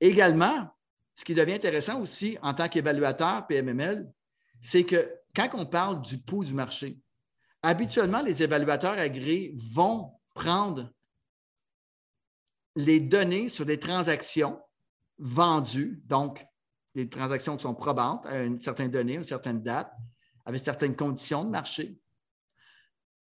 [0.00, 0.68] Également,
[1.14, 4.06] ce qui devient intéressant aussi en tant qu'évaluateur PMML,
[4.60, 6.98] c'est que quand on parle du pouls du marché,
[7.62, 10.90] habituellement, les évaluateurs agréés vont prendre
[12.76, 14.60] les données sur des transactions
[15.18, 16.44] vendues, donc
[16.94, 19.92] des transactions qui sont probantes à une certaine donnée, une certaine date,
[20.44, 21.96] avec certaines conditions de marché.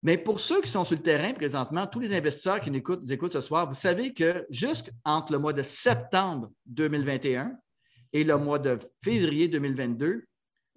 [0.01, 3.33] Mais pour ceux qui sont sur le terrain présentement, tous les investisseurs qui nous écoutent,
[3.33, 7.51] ce soir, vous savez que jusqu'entre le mois de septembre 2021
[8.13, 10.25] et le mois de février 2022,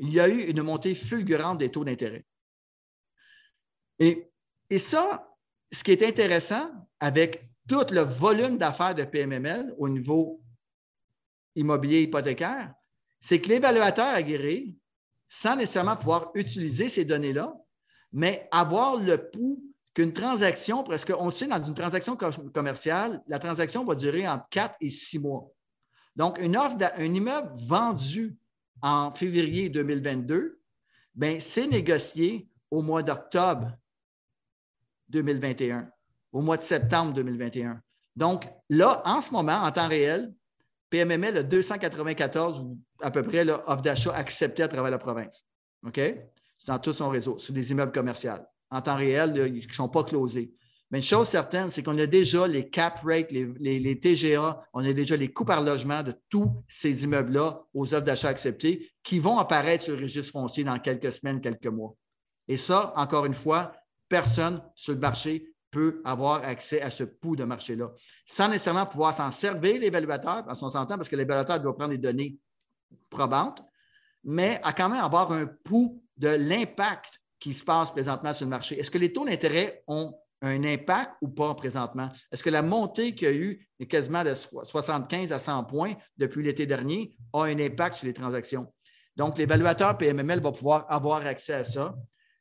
[0.01, 2.25] il y a eu une montée fulgurante des taux d'intérêt.
[4.01, 4.29] Et,
[4.69, 5.33] et, ça,
[5.71, 10.43] ce qui est intéressant avec tout le volume d'affaires de PMML au niveau
[11.55, 12.75] immobilier hypothécaire,
[13.21, 14.77] c'est que l'évaluateur agréé,
[15.29, 17.55] sans nécessairement pouvoir utiliser ces données-là,
[18.13, 19.63] mais avoir le pouls
[19.95, 24.47] qu'une transaction, parce qu'on le sait, dans une transaction commerciale, la transaction va durer entre
[24.51, 25.51] 4 et 6 mois.
[26.17, 28.37] Donc, une offre un immeuble vendu
[28.83, 30.59] en février 2022,
[31.15, 33.73] ben, c'est négocié au mois d'octobre
[35.11, 35.91] 2021,
[36.33, 37.81] au mois de septembre 2021.
[38.17, 40.33] Donc, là, en ce moment, en temps réel,
[40.91, 45.47] PMML a 294 ou à peu près offres d'achat acceptées à travers la province.
[45.87, 46.01] OK?
[46.67, 48.33] Dans tout son réseau, sur des immeubles commerciaux,
[48.71, 50.55] en temps réel, qui ne sont pas closés.
[50.93, 54.93] Mais une chose certaine, c'est qu'on a déjà les cap rates, les, TGA, on a
[54.93, 59.39] déjà les coûts par logement de tous ces immeubles-là aux offres d'achat acceptées qui vont
[59.39, 61.95] apparaître sur le registre foncier dans quelques semaines, quelques mois.
[62.47, 63.73] Et ça, encore une fois,
[64.07, 67.91] personne sur le marché peut avoir accès à ce pouls de marché-là,
[68.27, 71.99] sans nécessairement pouvoir s'en servir, l'évaluateur, à son s'entend, parce que l'évaluateur doit prendre des
[71.99, 72.37] données
[73.09, 73.65] probantes,
[74.23, 78.51] mais à quand même avoir un pouls de l'impact qui se passe présentement sur le
[78.51, 78.79] marché.
[78.79, 82.11] Est-ce que les taux d'intérêt ont un impact ou pas présentement?
[82.31, 86.43] Est-ce que la montée qu'il y a eu quasiment de 75 à 100 points depuis
[86.43, 88.73] l'été dernier a un impact sur les transactions?
[89.17, 91.95] Donc, l'évaluateur PMML va pouvoir avoir accès à ça.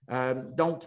[0.10, 0.84] Euh, donc,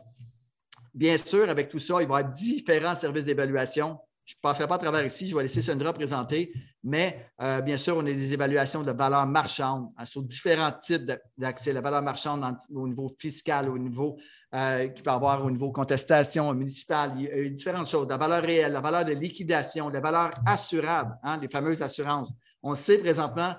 [0.94, 3.99] bien sûr, avec tout ça, il va y avoir différents services d'évaluation.
[4.25, 6.51] Je ne passerai pas à travers ici, je vais laisser Sandra présenter,
[6.83, 11.13] mais euh, bien sûr, on a des évaluations de valeur marchande hein, sur différents types
[11.37, 11.75] d'accès.
[11.75, 12.43] La valeur marchande
[12.75, 14.17] au niveau fiscal, au niveau
[14.55, 18.09] euh, qui peut avoir au niveau contestation municipale, il y a différentes choses.
[18.09, 22.33] La valeur réelle, la valeur de liquidation, la valeur assurable, hein, les fameuses assurances.
[22.63, 23.55] On sait présentement,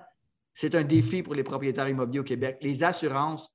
[0.55, 2.57] c'est un défi pour les propriétaires immobiliers au Québec.
[2.61, 3.47] Les assurances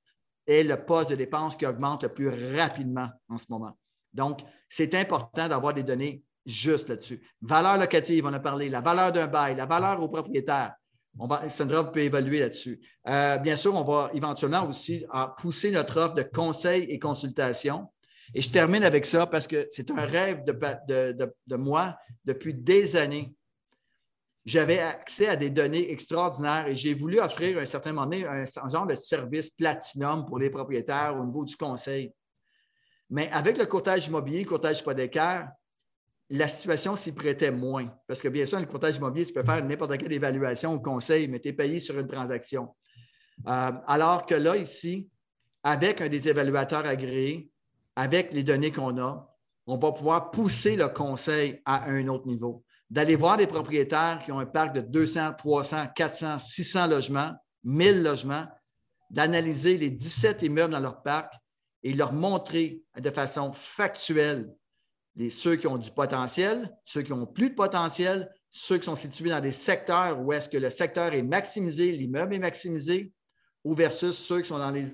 [0.47, 3.77] est le poste de dépense qui augmente le plus rapidement en ce moment.
[4.13, 7.21] Donc, c'est important d'avoir des données justes là-dessus.
[7.41, 10.73] Valeur locative, on a parlé, la valeur d'un bail, la valeur au propriétaire.
[11.19, 12.79] On va, Sandra peut évaluer là-dessus.
[13.07, 17.89] Euh, bien sûr, on va éventuellement aussi euh, pousser notre offre de conseils et consultation.
[18.33, 23.33] Et je termine avec ça parce que c'est un rêve de, moi depuis des années.
[24.45, 28.69] J'avais accès à des données extraordinaires et j'ai voulu offrir à un certain moment un,
[28.69, 32.13] genre de service platinum pour les propriétaires au niveau du conseil.
[33.09, 35.49] Mais avec le courtage immobilier, courtage hypothécaire,
[36.31, 37.93] la situation s'y prêtait moins.
[38.07, 41.27] Parce que bien sûr, le courtage immobilier, tu peux faire n'importe quelle évaluation ou conseil,
[41.27, 42.73] mais tu es payé sur une transaction.
[43.47, 45.09] Euh, alors que là, ici,
[45.61, 47.51] avec un des évaluateurs agréés,
[47.97, 49.27] avec les données qu'on a,
[49.67, 52.63] on va pouvoir pousser le conseil à un autre niveau.
[52.89, 57.33] D'aller voir des propriétaires qui ont un parc de 200, 300, 400, 600 logements,
[57.65, 58.47] 1000 logements,
[59.09, 61.33] d'analyser les 17 immeubles dans leur parc
[61.83, 64.49] et leur montrer de façon factuelle
[65.15, 68.95] les, ceux qui ont du potentiel, ceux qui ont plus de potentiel, ceux qui sont
[68.95, 73.11] situés dans des secteurs où est-ce que le secteur est maximisé, l'immeuble est maximisé,
[73.63, 74.85] ou versus ceux qui sont dans les,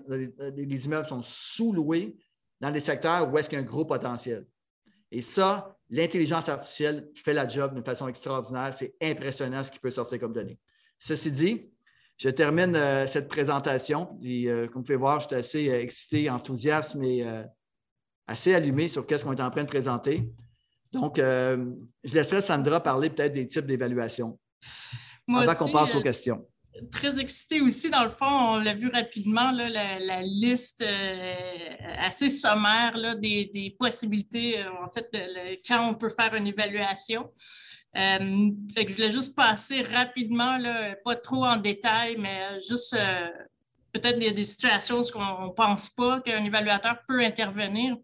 [0.56, 2.18] les, immeubles sont sous-loués
[2.60, 4.46] dans des secteurs où est-ce qu'il y a un gros potentiel.
[5.12, 8.74] Et ça, l'intelligence artificielle fait la job d'une façon extraordinaire.
[8.74, 10.60] C'est impressionnant ce qui peut sortir comme données.
[11.00, 11.72] Ceci dit,
[12.18, 14.18] je termine euh, cette présentation.
[14.24, 17.24] Et, euh, comme vous pouvez voir, je suis assez euh, excité, enthousiaste, mais
[18.28, 20.30] assez allumé sur ce qu'on est en train de présenter.
[20.92, 24.40] Donc, euh, je laisserai Sandra parler peut-être des types d'évaluation
[25.28, 26.46] avant qu'on passe aux euh, questions.
[26.92, 31.34] Très excité aussi, dans le fond, on l'a vu rapidement, la, liste euh,
[31.98, 35.10] assez sommaire des, possibilités, en fait,
[35.68, 37.30] quand on peut faire une évaluation.
[37.94, 40.60] fait que je voulais juste passer rapidement,
[41.04, 42.96] pas trop en détail, mais juste
[43.92, 47.98] peut-être des, des situations où on ne pense pas qu'un évaluateur peut intervenir.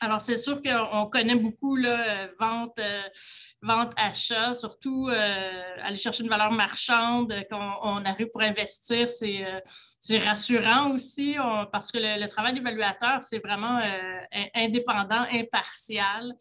[0.00, 3.02] Alors, c'est sûr qu'on connaît beaucoup là, vente, euh,
[3.62, 9.44] vente, achat, surtout euh, aller chercher une valeur marchande quand on arrive pour investir, c'est
[9.44, 11.36] euh, rassurant aussi
[11.72, 13.80] parce que le, travail d'évaluateur, c'est vraiment
[14.54, 16.32] indépendant, impartial.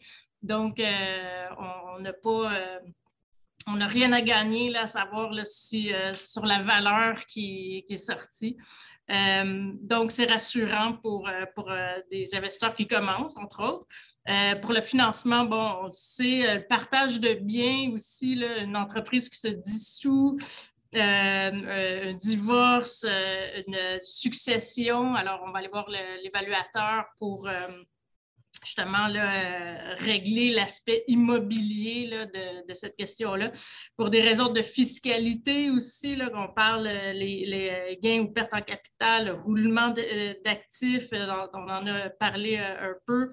[0.44, 2.52] Donc, on n'a pas
[3.68, 8.58] on n'a rien à gagner là, à savoir si, sur la valeur qui, est sortie.
[9.10, 13.88] Euh, donc, c'est rassurant pour, euh, pour euh, des investisseurs qui commencent, entre autres.
[14.62, 20.38] pour le financement, bon, c'est le partage de biens aussi, une entreprise qui se dissout,
[20.94, 25.16] un divorce, une succession.
[25.16, 27.48] Alors, on va aller voir l'évaluateur pour
[28.64, 32.10] justement là, régler l'aspect immobilier
[32.68, 33.52] de, cette question-là.
[33.96, 38.62] Pour des raisons de fiscalité aussi, là, qu'on parle les, les, gains ou pertes en
[38.62, 43.32] capital, le roulement euh, d'actifs, euh, on en a parlé euh, un peu.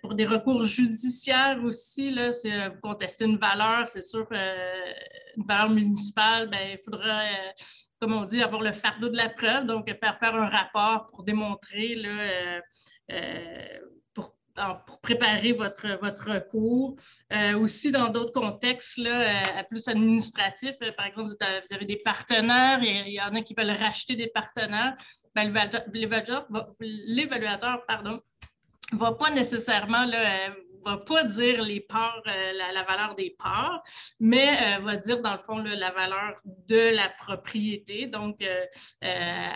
[0.00, 5.70] pour des recours judiciaires aussi, là, si vous contestez une valeur, c'est sûr une valeur
[5.70, 7.24] municipale, ben, il faudra
[8.04, 11.22] comme on dit, avoir le fardeau de la preuve, donc faire faire un rapport pour
[11.22, 12.60] démontrer, là, euh,
[13.12, 13.78] euh,
[14.12, 16.96] pour, préparer votre, votre recours.
[17.32, 23.08] Euh, aussi, dans d'autres contextes, là, plus administratifs, par exemple, vous avez des partenaires, il
[23.08, 24.94] y en a qui veulent racheter des partenaires,
[25.34, 25.50] ben,
[26.80, 28.20] l'évaluateur, pardon,
[28.92, 30.50] ne va pas nécessairement là,
[30.84, 33.82] va pas dire les parts, euh, la, valeur des parts,
[34.20, 38.06] mais euh, va dire dans le fond la valeur de la propriété.
[38.06, 38.64] Donc, euh,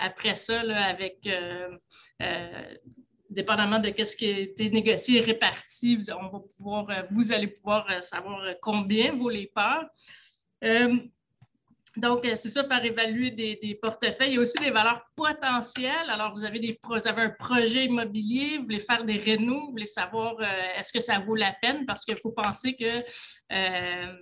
[0.01, 1.29] après ça, avec
[3.31, 8.03] dépendamment de ce qui a été négocié et réparti, on va pouvoir, vous allez pouvoir
[8.03, 9.85] savoir combien vaut les parts.
[11.97, 14.31] Donc, euh, c'est ça, par évaluer des, portefeuilles.
[14.31, 16.09] Il y a aussi des valeurs potentielles.
[16.09, 20.35] Alors, vous avez, des, un projet immobilier, vous voulez faire des rénaux, vous voulez savoir
[20.41, 20.45] euh,
[20.77, 21.87] est-ce que ça vaut la peine?
[21.87, 24.13] Parce qu'il faut penser que euh,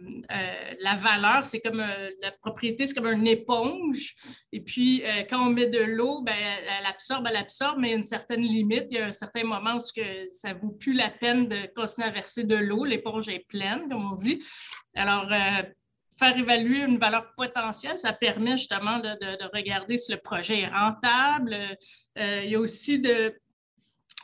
[0.80, 1.84] la valeur, c'est comme
[2.20, 4.14] la propriété, c'est comme une éponge.
[4.52, 7.94] Et puis, quand on met de l'eau, ben, elle absorbe, elle absorbe, mais il y
[7.94, 8.86] a une certaine limite.
[8.90, 11.66] Il y a un certain moment où que ça ne vaut plus la peine de
[11.74, 12.84] continuer à verser de l'eau.
[12.84, 14.42] L'éponge est pleine, comme on dit.
[14.94, 15.30] Alors,
[16.18, 21.54] faire évaluer une valeur potentielle, ça permet justement de, regarder si le projet est rentable.
[22.18, 23.34] Euh, il y a aussi de,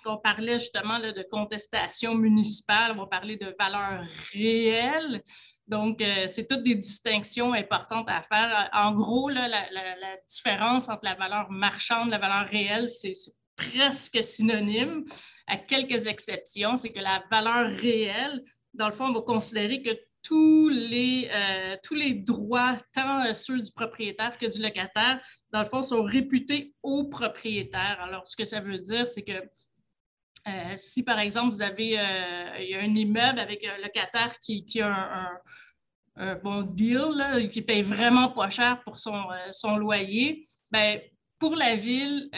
[0.06, 5.22] on parlait justement de contestation municipale, on va parler de valeur réelle.
[5.66, 8.68] Donc, euh, c'est toutes des distinctions importantes à faire.
[8.72, 9.48] En gros, la,
[10.28, 13.12] différence entre la valeur marchande et la valeur réelle, c'est
[13.56, 15.04] presque synonyme,
[15.46, 16.76] à quelques exceptions.
[16.76, 18.42] C'est que la valeur réelle,
[18.74, 19.90] dans le fond, on va considérer que
[20.22, 25.60] tous les, euh, tous les droits, tant euh, ceux du propriétaire que du locataire, dans
[25.60, 27.98] le fond, sont réputés au propriétaire.
[28.00, 29.32] Alors, ce que ça veut dire, c'est que
[30.48, 35.30] euh, si, par exemple, vous avez un immeuble avec un locataire qui, a
[36.16, 40.98] un, bon deal, qui paye vraiment pas cher pour son, loyer, bien,
[41.38, 42.28] pour la ville,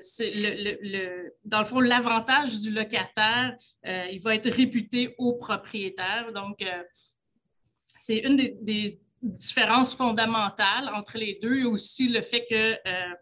[0.00, 6.32] c'est le, dans le fond, l'avantage du locataire, il va être réputé au propriétaire.
[6.32, 6.64] Donc,
[8.00, 11.56] c'est une des, différences fondamentales entre les deux.
[11.56, 13.14] Il y a aussi le fait que euh,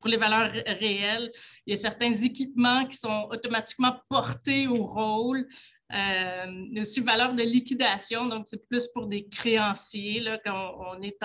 [0.00, 1.30] pour les valeurs réelles,
[1.66, 5.46] il y a certains équipements qui sont automatiquement portés au rôle.
[5.90, 10.76] Il y a aussi valeur de liquidation, donc c'est plus pour des créanciers là, quand
[10.78, 11.18] on est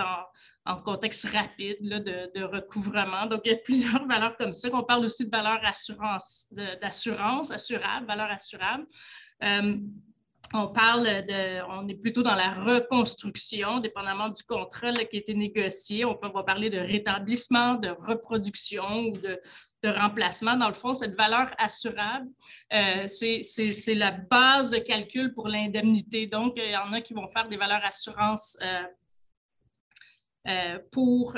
[0.66, 3.26] en, contexte rapide de, recouvrement.
[3.26, 4.68] Donc, il y a plusieurs valeurs comme ça.
[4.74, 8.86] On parle aussi de valeur d'assurance, assurable, valeur assurable.
[9.44, 9.78] Euh,
[10.54, 15.34] on parle de, on est plutôt dans la reconstruction, dépendamment du contrat qui a été
[15.34, 16.06] négocié.
[16.06, 19.40] On peut parler de rétablissement, de reproduction ou de,
[19.84, 20.58] remplacement.
[20.58, 22.28] Dans le fond, cette valeur assurable,
[22.74, 26.28] euh, c'est la base de calcul pour l'indemnité.
[26.28, 28.84] Donc, il y en a qui vont faire des valeurs assurance euh,
[30.48, 31.38] euh, pour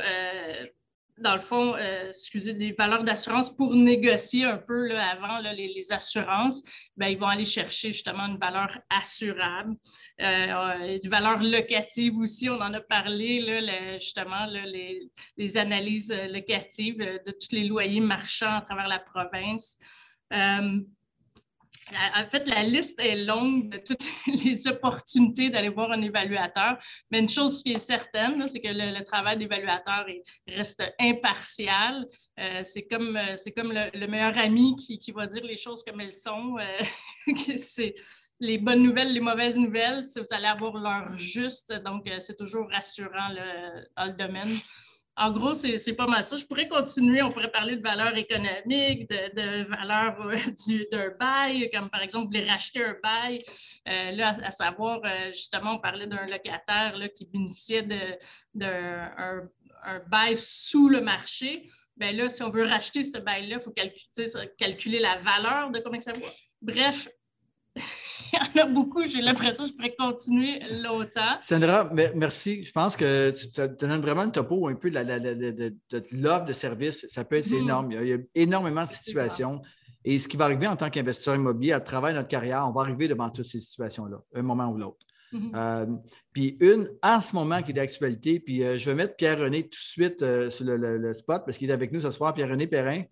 [1.22, 6.64] dans le fond, euh, excusez, des valeurs d'assurance pour négocier un peu avant les, assurances,
[6.98, 9.76] bien, ils vont aller chercher justement une valeur assurable,
[10.22, 12.50] euh, une valeur locative aussi.
[12.50, 18.62] On en a parlé là, justement les, analyses locatives de tous les loyers marchands à
[18.62, 19.78] travers la province.
[20.32, 20.80] Euh,
[21.94, 24.04] en fait, la liste est longue de toutes
[24.46, 26.78] les opportunités d'aller voir un évaluateur,
[27.10, 30.06] mais une chose qui est certaine, c'est que le, travail d'évaluateur
[30.48, 32.08] reste impartial.
[32.40, 36.14] Euh, c'est comme, euh, comme le, meilleur ami qui, va dire les choses comme elles
[36.14, 36.58] sont.
[36.58, 37.94] Euh, c'est
[38.40, 41.74] les bonnes nouvelles, les mauvaises nouvelles, vous allez avoir l'heure juste.
[41.84, 43.30] Donc, c'est toujours rassurant
[43.98, 44.58] dans le domaine
[45.18, 46.38] en gros, c'est pas mal ça.
[46.38, 50.36] Je pourrais continuer, on pourrait parler de valeur économique, de, valeur euh,
[50.92, 53.40] d'un bail, comme par exemple, vous voulez racheter un bail.
[53.88, 57.84] Euh, là, à, savoir, euh, justement, on parlait d'un locataire là, qui bénéficiait
[58.56, 59.12] d'un
[59.84, 61.68] un, bail sous le marché.
[61.98, 65.80] Bien là, si on veut racheter ce bail-là, il faut calculer, calculer la valeur de
[65.80, 66.22] combien ça vaut.
[66.62, 67.10] Bref,
[68.56, 69.06] il y en a beaucoup.
[69.06, 71.38] J'ai l'impression que je pourrais continuer longtemps.
[71.42, 72.64] Sandra, merci.
[72.64, 73.48] Je pense que tu,
[73.80, 75.74] donnes vraiment le topo un peu de,
[76.12, 77.06] l'offre de service.
[77.10, 77.58] Ça peut être mm-hmm.
[77.58, 77.92] énorme.
[77.92, 79.62] Il y, a, énormément de situations.
[80.04, 82.82] Et ce qui va arriver en tant qu'investisseur immobilier à travers notre carrière, on va
[82.82, 85.06] arriver devant toutes ces situations-là, un moment ou l'autre.
[85.32, 85.52] Mm-hmm.
[85.56, 85.86] Euh,
[86.34, 89.70] puis une en ce moment qui est d'actualité, puis euh, je vais mettre Pierre-René tout
[89.70, 93.04] de suite euh, sur le, spot parce qu'il est avec nous ce soir, Pierre-René Perrin.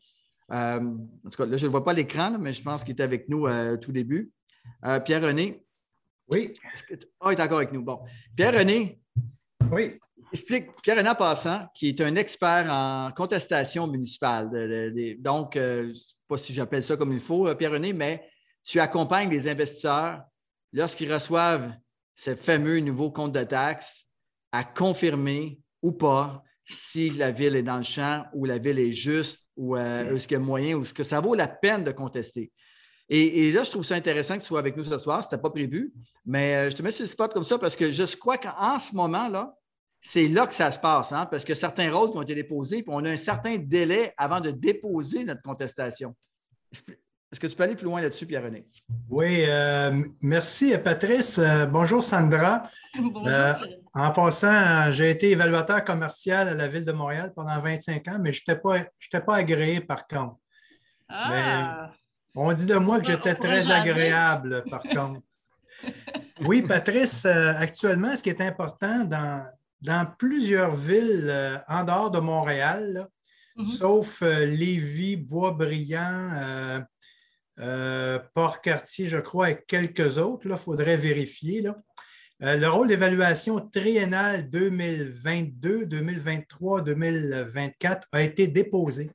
[0.49, 0.79] en
[1.23, 3.47] tout cas, là, je ne vois pas l'écran, mais je pense qu'il est avec nous
[3.47, 4.31] au tout début.
[4.85, 5.63] Euh, Pierre-René.
[6.31, 6.53] Oui.
[7.19, 7.83] Ah, il est encore avec nous.
[7.83, 7.99] Bon.
[8.35, 9.01] Pierre-René.
[9.71, 9.99] Oui.
[10.31, 14.49] Explique, Pierre-René Passant, qui est un expert en contestation municipale.
[15.19, 18.29] donc, euh, je ne sais pas si j'appelle ça comme il faut, euh, Pierre-René, mais
[18.63, 20.21] tu accompagnes les investisseurs
[20.71, 21.73] lorsqu'ils reçoivent
[22.15, 24.05] ce fameux nouveau compte de taxes
[24.51, 28.91] à confirmer ou pas si la ville est dans le champ ou la ville est
[28.91, 31.91] juste ou est-ce qu'il y a moyen ou ce que ça vaut la peine de
[31.91, 32.51] contester.
[33.11, 35.23] Et, là, je trouve ça intéressant que tu sois avec nous ce soir.
[35.23, 35.91] Ce n'était pas prévu,
[36.25, 38.77] mais euh, je te mets sur le spot comme ça parce que je crois qu'en
[38.77, 39.55] ce moment-là,
[40.01, 42.83] c'est là que ça se passe, hein, parce que certains rôles qui ont été déposés,
[42.83, 46.15] puis on a un certain délai avant de déposer notre contestation.
[46.71, 48.65] est-ce que tu peux aller plus loin là-dessus, Pierre-René?
[49.09, 49.91] Oui, euh,
[50.21, 51.39] merci Patrice.
[51.39, 52.69] Euh, bonjour Sandra.
[52.99, 53.29] Bonjour.
[53.93, 58.33] en passant, j'ai été évaluateur commercial à la Ville de Montréal pendant 25 ans, mais
[58.33, 58.79] je n'étais pas,
[59.19, 60.37] pas agréé par contre.
[61.07, 61.91] Ah.
[62.35, 65.21] On dit de moi que j'étais très agréable par contre.
[66.41, 69.45] Oui, Patrice, actuellement, ce qui est important dans,
[69.81, 73.09] dans plusieurs villes en dehors de Montréal,
[73.59, 73.65] Mhm.
[73.65, 76.79] sauf euh, Lévis, Boisbriand, euh,
[77.59, 80.47] euh, Port-Cartier, je crois, et quelques autres.
[80.49, 81.63] Il faudrait vérifier.
[82.39, 89.11] le rôle d'évaluation triennale 2022, 2023, 2024 a été déposé.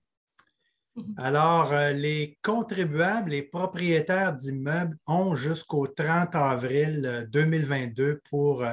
[0.97, 1.15] Mhm.
[1.17, 8.65] Alors, les contribuables, les propriétaires d'immeubles ont jusqu'au 30 avril 2022 pour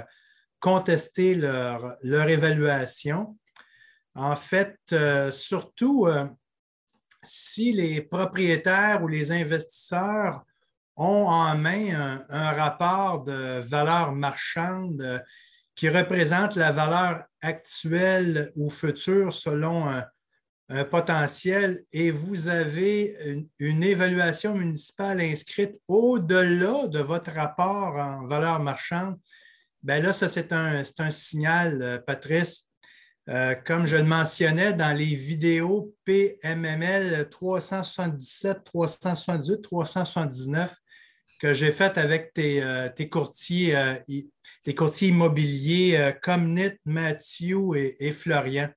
[0.59, 3.35] contester leur, leur évaluation.
[4.15, 6.25] En fait, euh, surtout euh,
[7.21, 10.43] si les propriétaires ou les investisseurs
[10.97, 15.19] ont en main un, rapport de valeur marchande euh,
[15.75, 20.03] qui représente la valeur actuelle ou future selon
[20.89, 23.17] potentiel et vous avez
[23.59, 29.17] une, évaluation municipale inscrite au-delà de votre rapport en valeur marchande,
[29.83, 32.67] bien là, ça, c'est un, un, signal, Patrice,
[33.29, 40.75] euh, comme je le mentionnais dans les vidéos PMML 377, 378, 379
[41.39, 43.95] que j'ai faites avec tes, euh, courtiers, euh,
[44.75, 48.69] courtiers immobiliers Comnit, Mathieu et, Florian.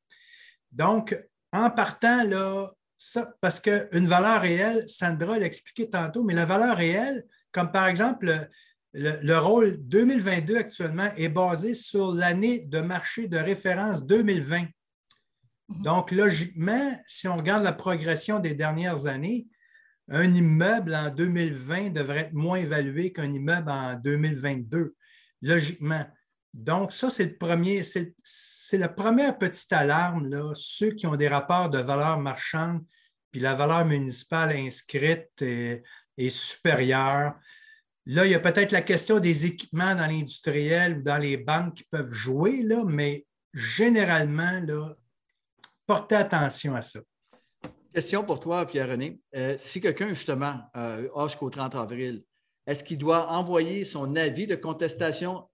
[0.72, 1.16] Donc,
[1.55, 6.76] en partant là, ça, parce qu'une valeur réelle, Sandra l'a expliqué tantôt, mais la valeur
[6.76, 8.48] réelle, comme par exemple
[8.92, 14.66] le, rôle 2022 actuellement est basé sur l'année de marché de référence 2020.
[15.68, 15.82] Mhm.
[15.82, 19.46] Donc, logiquement, si on regarde la progression des dernières années,
[20.09, 24.94] un immeuble en 2020 devrait être moins évalué qu'un immeuble en 2022,
[25.40, 26.05] logiquement.
[26.55, 31.68] Donc, ça, c'est le premier, c'est la première petite alarme, ceux qui ont des rapports
[31.68, 32.80] de valeur marchande,
[33.32, 35.82] puis la valeur municipale inscrite est,
[36.28, 37.34] supérieure.
[38.07, 41.74] Là, il y a peut-être la question des équipements dans l'industriel ou dans les banques
[41.74, 44.94] qui peuvent jouer, là, mais généralement, là,
[45.86, 47.00] portez attention à ça.
[47.92, 49.18] Question pour toi, Pierre-René.
[49.34, 52.22] Euh, si quelqu'un, justement, euh, jusqu'au 30 avril,
[52.66, 55.48] est-ce qu'il doit envoyer son avis de contestation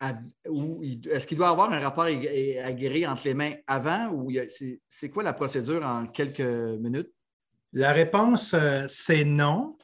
[0.48, 0.80] ou
[1.11, 4.30] est-ce qu'il doit avoir un rapport agréé entre les mains avant ou
[4.88, 7.11] c'est quoi la procédure en quelques minutes?
[7.72, 9.76] La réponse, euh, c'est non.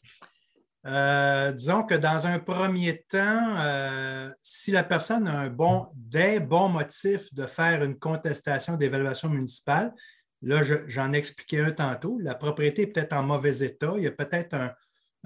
[0.86, 6.40] Euh, disons que dans un premier temps, euh, si la personne a un bon, des
[6.40, 9.94] bons motifs de faire une contestation d'évaluation municipale,
[10.42, 14.06] là, j'en ai expliqué un tantôt, la propriété est peut-être en mauvais état, il y
[14.08, 14.72] a peut-être un,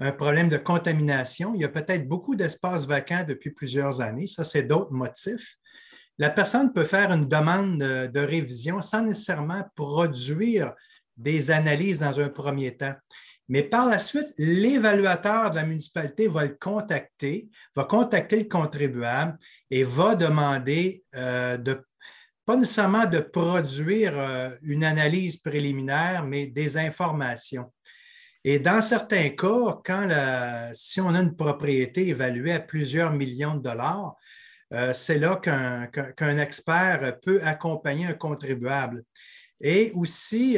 [0.09, 4.63] problème de contamination, il y a peut-être beaucoup d'espaces vacants depuis plusieurs années, ça, c'est
[4.63, 5.57] d'autres motifs.
[6.17, 10.73] La personne peut faire une demande de révision sans nécessairement produire
[11.17, 12.95] des analyses dans un premier temps.
[13.51, 19.37] Mais par la suite, l'évaluateur de la municipalité va le contacter, va contacter le contribuable
[19.69, 21.81] et va demander euh, de
[22.45, 27.71] pas nécessairement de produire euh, une analyse préliminaire, mais des informations.
[28.43, 30.07] Et dans certains cas, quand
[30.73, 34.15] si on a une propriété évaluée à plusieurs millions de dollars,
[34.73, 39.03] euh, c'est là qu'un expert peut accompagner un contribuable.
[39.59, 40.57] Et aussi,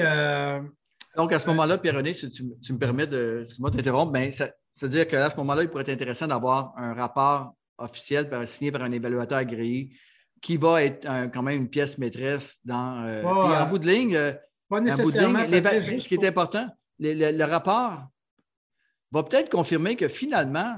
[1.15, 5.07] donc, à ce moment-là, Pierre-René, si tu, me permets de, excuse-moi de t'interrompre, mais c'est-à-dire
[5.07, 9.38] qu'à ce moment-là, il pourrait être intéressant d'avoir un rapport officiel signé par un évaluateur
[9.38, 9.91] agréé
[10.41, 13.05] qui va être quand même une pièce maîtresse dans.
[13.05, 14.34] Euh, en bout de ligne, euh,
[14.69, 16.67] pas nécessairement, ce qui est important,
[16.99, 18.07] le, rapport
[19.11, 20.77] va peut-être confirmer que finalement,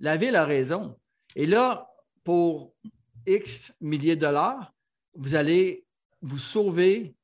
[0.00, 0.98] la Ville a raison.
[1.34, 1.88] Et là,
[2.24, 2.74] pour
[3.26, 4.72] X milliers de dollars,
[5.14, 5.84] vous allez
[6.20, 7.16] vous sauver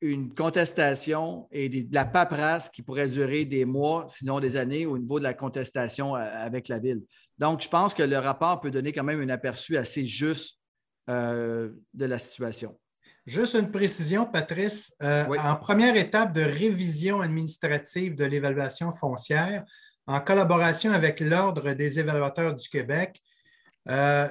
[0.00, 4.96] une contestation et de la paperasse qui pourrait durer des mois, sinon des années, au
[4.96, 7.02] niveau de la contestation euh, avec la Ville.
[7.38, 10.60] Donc, je pense que le rapport peut donner quand même un aperçu assez juste
[11.10, 12.78] euh, de la situation.
[13.28, 14.96] Juste une précision, Patrice.
[15.02, 19.66] Euh, en première étape de révision administrative de l'évaluation foncière,
[20.06, 23.20] en collaboration avec l'Ordre des évaluateurs du Québec,
[23.90, 24.28] euh,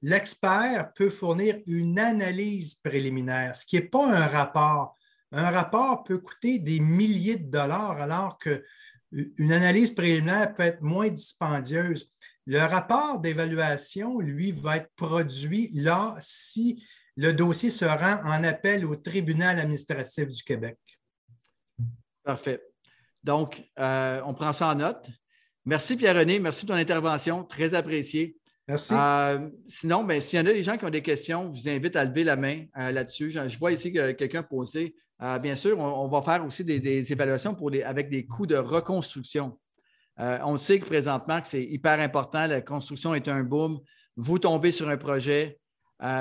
[0.00, 4.96] l'expert peut fournir une analyse préliminaire, ce qui n'est pas un rapport.
[5.32, 11.08] Un rapport peut coûter des milliers de dollars alors qu'une analyse préliminaire peut être moins
[11.08, 12.08] dispendieuse.
[12.46, 16.80] Le rapport d'évaluation, lui, va être produit là si
[17.16, 20.78] le dossier se rend en appel au tribunal administratif du Québec.
[22.24, 22.60] Parfait.
[23.22, 25.08] Donc, euh, on prend ça en note.
[25.64, 28.36] Merci Pierre-René, merci pour ton intervention, très apprécié.
[28.66, 28.94] Merci.
[28.94, 31.68] Euh, sinon, ben, s'il y en a des gens qui ont des questions, je vous
[31.68, 33.30] invite à lever la main euh, là-dessus.
[33.30, 34.94] Je, vois ici que quelqu'un a posé.
[35.40, 39.58] bien sûr, on, va faire aussi des, évaluations pour avec des coûts de reconstruction.
[40.18, 42.46] on sait que présentement que c'est hyper important.
[42.46, 43.80] La construction est un boom.
[44.16, 45.58] Vous tombez sur un projet,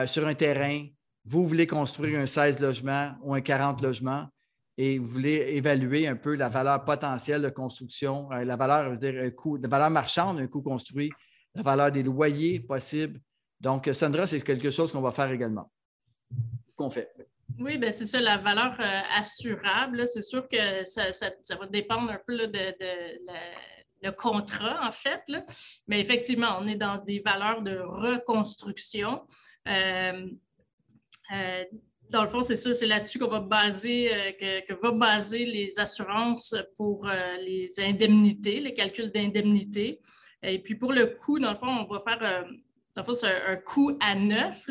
[0.06, 0.88] sur un terrain,
[1.26, 4.28] vous voulez construire un 16 logements ou un 40 logements
[4.78, 9.22] et vous voulez évaluer un peu la valeur potentielle de construction, euh, la valeur, dire,
[9.22, 11.12] un coût, la valeur marchande d'un coût construit,
[11.54, 13.20] la valeur des loyers possibles.
[13.60, 15.72] Donc, Sandra, c'est quelque chose qu'on va faire également.
[16.76, 17.14] Qu'on fait.
[17.60, 20.08] Oui, bien c'est ça, la valeur euh, assurable.
[20.08, 21.12] C'est sûr que ça,
[21.56, 22.74] va dépendre un peu de,
[24.02, 25.22] le contrat, en fait.
[25.88, 29.22] Mais effectivement, on est dans des valeurs de reconstruction.
[29.68, 30.28] Euh,
[32.14, 35.80] dans le fond, c'est ça, c'est là-dessus qu'on va baser, euh, que, va baser les
[35.80, 39.99] assurances pour euh, les indemnités, les calculs d'indemnité.
[40.43, 42.43] Et puis pour le coût, dans le fond, on va faire euh,
[42.95, 44.68] dans le un, coût à neuf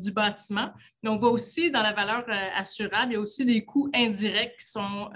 [0.00, 0.70] du bâtiment.
[1.02, 2.24] Mais on va aussi, dans la valeur
[2.56, 5.10] assurable, il y a aussi des coûts indirects qui sont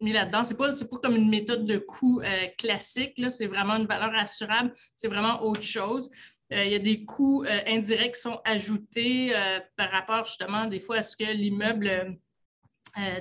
[0.00, 0.44] mis là-dedans.
[0.44, 2.22] Ce n'est pas, pas, comme une méthode de coût
[2.58, 6.08] classique, c'est vraiment une valeur assurable, c'est vraiment autre chose.
[6.52, 10.66] Euh, il y a des coûts euh, indirects qui sont ajoutés euh, par rapport justement
[10.66, 12.18] des fois à ce que l'immeuble,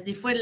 [0.06, 0.34] des fois,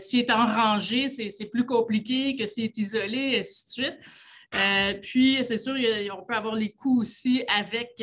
[0.00, 5.00] s'il est en rangée, c'est plus compliqué que s'il est isolé, et ainsi de suite.
[5.00, 5.76] puis, c'est sûr,
[6.12, 8.02] on peut avoir les coûts aussi avec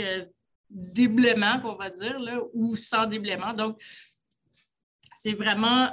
[0.70, 3.54] déblaiement, on va dire, là, ou sans déblaiement.
[3.54, 3.82] Donc,
[5.14, 5.92] c'est vraiment.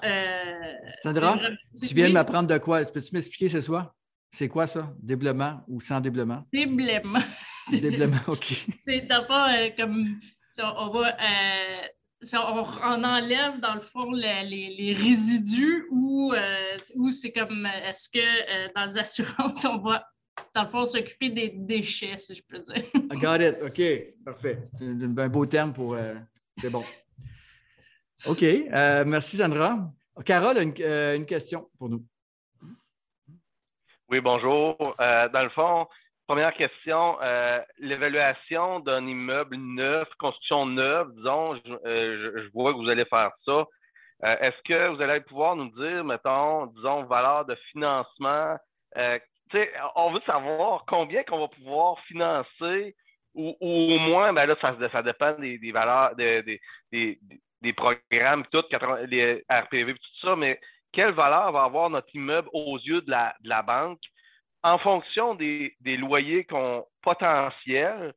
[1.03, 1.41] Sandra,
[1.77, 2.85] tu viens de m'apprendre de quoi?
[2.85, 3.93] Peux-tu m'expliquer ce soir?
[4.31, 4.95] C'est quoi ça?
[5.01, 6.45] Déblaiement ou sans déblaiement?
[6.53, 7.19] Déblaiement.
[7.81, 8.67] Déblaiement, OK.
[8.79, 10.21] C'est d'abord euh, comme
[10.59, 11.09] on va.
[11.09, 11.77] Euh,
[12.33, 18.87] on, enlève dans le fond les, résidus ou, euh, ou c'est comme est-ce que dans
[18.87, 20.05] les assurances, on va
[20.53, 22.83] dans le fond s'occuper des déchets, si je peux dire.
[22.95, 23.57] I got it.
[23.63, 24.59] OK, parfait.
[24.77, 25.97] C'est un beau terme pour.
[26.61, 26.83] c'est bon.
[28.27, 28.45] OK.
[29.07, 29.93] merci, Sandra.
[30.25, 32.05] Carole a une question pour nous.
[34.11, 34.97] Oui, bonjour.
[35.01, 35.87] Euh, dans le fond,
[36.29, 42.89] première question, euh, l'évaluation d'un immeuble neuf, construction neuve, disons, je, euh, vois que vous
[42.89, 43.67] allez faire ça.
[44.21, 48.57] Est-ce que vous allez pouvoir nous dire, mettons, disons, valeur de financement?
[49.95, 52.95] on veut savoir combien qu'on va pouvoir financer
[53.35, 56.61] ou, au moins, ben là, ça, ça dépend des, valeurs, des,
[56.91, 58.65] des, programmes, tout,
[59.07, 60.61] les RPV, tout ça, mais
[60.93, 64.01] quelle valeur va avoir notre immeuble aux yeux de la, banque?
[64.63, 68.13] En fonction des, loyers qu'on potentiels,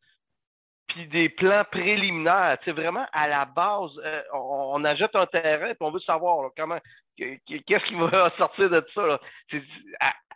[0.87, 2.57] puis des plans préliminaires.
[2.65, 6.79] C'est vraiment à la base, euh, on, ajoute un terrain, puis on veut savoir comment,
[7.17, 9.19] qu'est-ce qui va sortir de ça.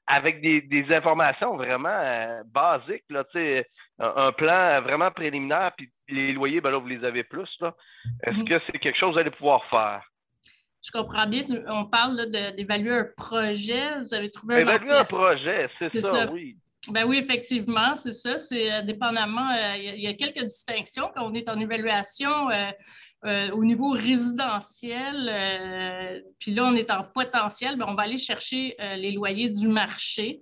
[0.08, 6.62] avec des, informations vraiment euh, basiques, là, un, un, plan vraiment préliminaire, puis les loyers,
[6.62, 7.50] ben là, vous les avez plus.
[8.24, 8.48] Est-ce mm-hmm.
[8.48, 10.04] que c'est quelque chose que vous allez pouvoir faire?
[10.86, 14.00] Je comprends bien, on parle d'évaluer un projet.
[14.02, 14.60] Vous avez trouvé un.
[14.60, 16.58] Évaluer un projet, c'est ça, oui.
[16.90, 18.38] Ben oui, effectivement, c'est ça.
[18.38, 22.50] C'est euh, dépendamment, euh, il y, a quelques distinctions quand on est en évaluation.
[22.50, 22.72] Euh,
[23.54, 25.32] au niveau résidentiel,
[26.38, 30.42] puis là, on est en potentiel, ben, on va aller chercher les loyers du marché.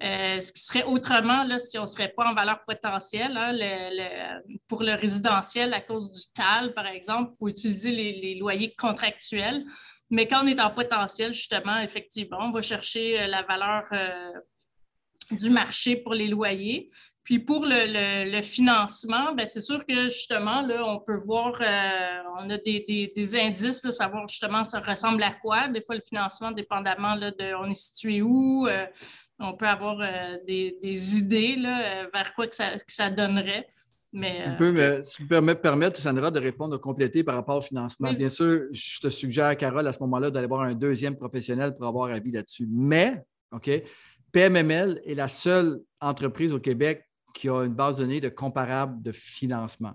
[0.00, 3.36] Ce qui serait autrement là, si on ne serait pas en valeur potentielle.
[3.36, 8.74] Hein, pour le résidentiel, à cause du TAL, par exemple, il faut utiliser les loyers
[8.76, 9.62] contractuels.
[10.10, 14.32] Mais quand on est en potentiel, justement, effectivement, on va chercher euh, la valeur euh,
[15.30, 16.88] du marché pour les loyers.
[17.24, 22.50] Puis pour le, financement, ben, c'est sûr que justement, là, on peut voir, euh, on
[22.50, 25.68] a des, indices, savoir justement ça ressemble à quoi.
[25.68, 28.68] Des fois, le financement, dépendamment là, de on est situé où,
[29.38, 29.98] on peut avoir
[30.46, 33.66] des, idées là, vers quoi que ça donnerait.
[34.16, 34.44] Mais,
[35.10, 38.12] tu peux me, permettre, Sandra, de répondre, de compléter par rapport au financement.
[38.12, 41.84] Bien sûr, je te suggère, Carole, à ce moment-là, d'aller voir un deuxième professionnel pour
[41.84, 42.68] avoir avis là-dessus.
[42.70, 43.68] Mais, OK,
[44.30, 47.04] PMML est la seule entreprise au Québec
[47.34, 49.94] qui a une base de données de comparable de financement.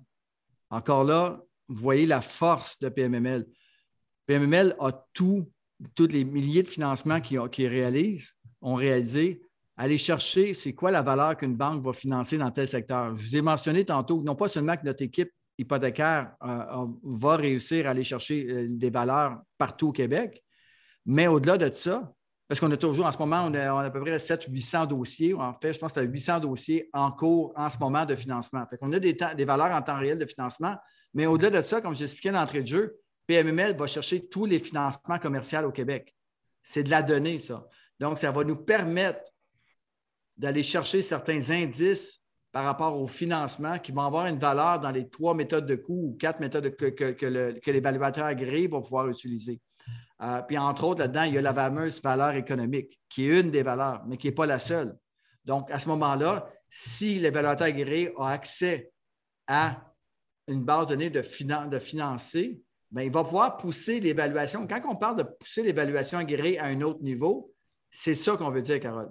[0.69, 3.45] Encore là, vous voyez la force de PMML.
[4.25, 5.49] PMML a tout,
[5.95, 9.41] tous les milliers de financements qu'ils qui réalisent, ont réalisé
[9.79, 13.15] aller chercher c'est quoi la valeur qu'une banque va financer dans tel secteur.
[13.15, 17.87] Je vous ai mentionné tantôt, non pas seulement que notre équipe hypothécaire euh, va réussir
[17.87, 20.43] à aller chercher euh, des valeurs partout au Québec,
[21.05, 22.13] mais au-delà de ça,
[22.49, 25.33] parce qu'on a toujours, en ce moment, on a, à peu près 700-800 dossiers.
[25.35, 28.65] En fait, je pense que c'est 800 dossiers en cours en ce moment de financement.
[28.67, 30.75] Fait qu'on a des, des valeurs en temps réel de financement,
[31.13, 32.97] mais au-delà de ça, comme j'expliquais l'entrée de jeu,
[33.27, 36.15] PMML va chercher tous les financements commerciaux au Québec.
[36.63, 37.67] C'est de la donnée, ça.
[37.99, 39.21] Donc, ça va nous permettre
[40.37, 42.21] d'aller chercher certains indices
[42.51, 46.11] par rapport au financement qui vont avoir une valeur dans les trois méthodes de coût
[46.11, 49.61] ou quatre méthodes que, que, l'évaluateur agréé va pouvoir utiliser.
[50.21, 53.51] Euh, puis, entre autres, là-dedans, il y a la fameuse valeur économique, qui est une
[53.51, 54.97] des valeurs, mais qui n'est pas la seule.
[55.45, 58.91] Donc, à ce moment-là, si l'évaluateur agréé a accès
[59.47, 59.93] à
[60.47, 64.67] une base de données de, financer, bien, il va pouvoir pousser l'évaluation.
[64.67, 67.53] Quand on parle de pousser l'évaluation agréée à un autre niveau,
[67.91, 69.09] c'est ça qu'on veut dire, Carole.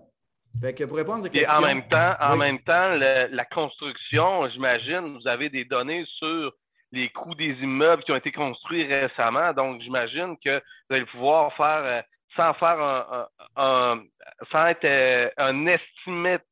[0.60, 5.48] pour répondre à question, en même temps, en même temps la construction, j'imagine, vous avez
[5.50, 6.52] des données sur
[6.92, 9.52] les coûts des immeubles qui ont été construits récemment.
[9.52, 12.02] Donc, j'imagine que vous allez pouvoir faire, euh,
[12.36, 14.02] sans faire un,
[14.50, 15.66] sans être euh, un,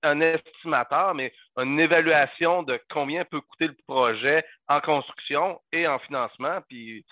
[0.02, 5.98] un estimateur, mais une évaluation de combien peut coûter le projet en construction et en
[6.00, 7.04] financement, puis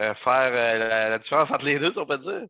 [0.00, 2.46] euh, faire la, différence entre les deux, on peut dire.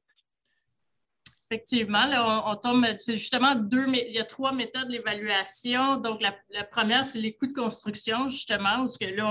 [1.52, 2.06] Effectivement,
[2.46, 5.98] on, tombe, c'est justement deux, il y a trois méthodes d'évaluation.
[5.98, 9.26] Donc, la, première, c'est les coûts de construction, justement, parce que là,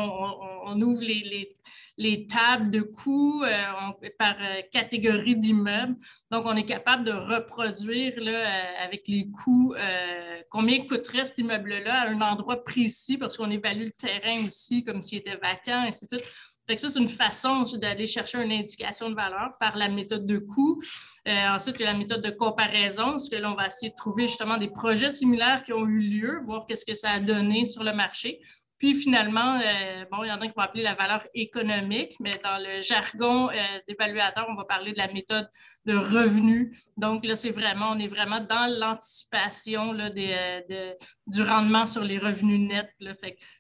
[0.66, 5.96] on, ouvre les, tables de coûts euh, par euh, catégorie d'immeubles.
[6.30, 9.74] Donc, on est capable de reproduire là, euh, avec les coûts
[10.52, 15.02] combien coûterait cet immeuble-là à un endroit précis, parce qu'on évalue le terrain aussi comme
[15.02, 16.28] s'il était vacant, ainsi de suite
[16.68, 20.82] ça, c'est une façon d'aller chercher une indication de valeur par la méthode de coût.
[21.28, 24.28] Euh, ensuite, il la méthode de comparaison, parce que là, on va essayer de trouver
[24.28, 27.84] justement des projets similaires qui ont eu lieu, voir qu'est-ce que ça a donné sur
[27.84, 28.40] le marché.
[28.82, 32.40] Puis finalement, euh, bon, il y en a qui vont appeler la valeur économique, mais
[32.44, 33.54] dans le jargon euh,
[33.88, 35.48] d'évaluateur, on va parler de la méthode
[35.86, 36.76] de revenu.
[36.98, 40.94] Donc là, c'est vraiment, on est vraiment dans l'anticipation euh,
[41.28, 42.90] du rendement sur les revenus nets.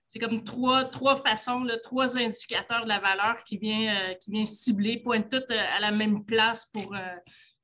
[0.07, 5.03] c'est comme trois, trois façons, trois indicateurs de la valeur qui vient, qui vient cibler,
[5.03, 6.95] pointent toutes à la même place pour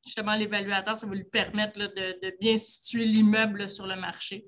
[0.06, 1.00] justement l'évaluateur.
[1.00, 4.46] Ça va lui permettre de, bien situer l'immeuble sur le marché,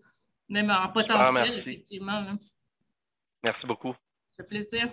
[0.48, 2.38] même en potentiel, effectivement.
[3.44, 3.94] Merci beaucoup.
[4.32, 4.90] Ça fait plaisir.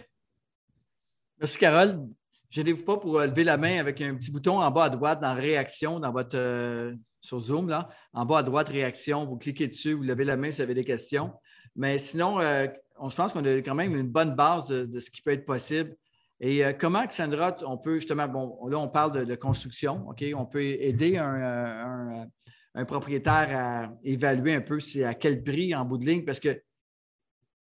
[1.38, 2.06] Merci, Carole.
[2.50, 5.34] Gênez-vous pas pour lever la main avec un petit bouton en bas à droite dans
[5.34, 7.88] Réaction, dans votre, euh, sur Zoom, là.
[8.12, 10.74] En bas à droite, Réaction, vous cliquez dessus, vous levez la main si vous avez
[10.74, 11.32] des questions.
[11.74, 12.66] Mais sinon, euh,
[12.98, 15.44] on, je pense qu'on a quand même une bonne base de, ce qui peut être
[15.44, 15.94] possible.
[16.40, 20.24] Et euh, comment, Sandra, on peut justement, bon, là, on parle de, construction, OK?
[20.34, 22.26] On peut aider un,
[22.74, 26.40] un, propriétaire à évaluer un peu c'est à quel prix en bout de ligne, parce
[26.40, 26.62] que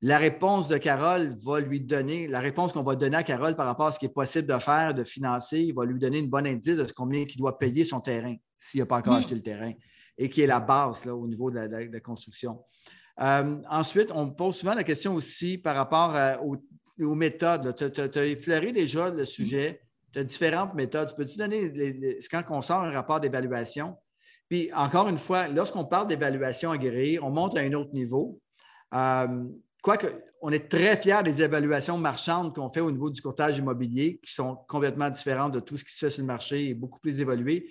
[0.05, 3.64] la réponse de Carole va lui donner, la réponse qu'on va donner à Carole par
[3.64, 6.46] rapport à ce qui est possible de faire, de financer, va lui donner une bonne
[6.46, 9.16] indice de combien il doit payer son terrain s'il n'a pas encore mm.
[9.16, 9.72] acheté le terrain
[10.18, 12.62] et qui est la base là, au niveau de la, construction.
[13.22, 16.36] Euh, ensuite, on pose souvent la question aussi par rapport euh,
[16.98, 17.74] aux, méthodes.
[17.74, 19.80] Tu as, effleuré déjà le sujet.
[20.12, 21.16] Tu as différentes méthodes.
[21.16, 23.96] Peux-tu donner, les, quand on sort un rapport d'évaluation,
[24.50, 28.38] puis encore une fois, lorsqu'on parle d'évaluation agréée, on monte à un autre niveau.
[28.92, 29.48] Euh,
[29.85, 30.07] Quoique,
[30.41, 34.32] on est très fiers des évaluations marchandes qu'on fait au niveau du courtage immobilier, qui
[34.32, 37.20] sont complètement différentes de tout ce qui se fait sur le marché et beaucoup plus
[37.20, 37.68] évoluées.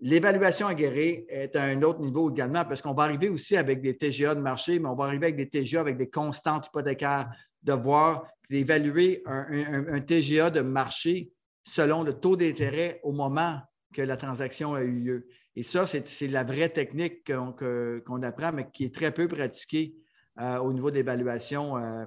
[0.00, 3.96] L'évaluation aguerrée est à un autre niveau également parce qu'on va arriver aussi avec des
[3.96, 7.30] TGA de marché, mais on va arriver avec des TGA avec des constantes hypothécaires,
[7.62, 11.30] de voir, d'évaluer un, TGA de marché
[11.62, 13.60] selon le taux d'intérêt au moment
[13.92, 15.28] que la transaction a eu lieu.
[15.54, 19.94] Et ça, c'est la vraie technique qu'on apprend, mais qui est très peu pratiquée
[20.40, 22.04] euh, au niveau d'évaluation, euh,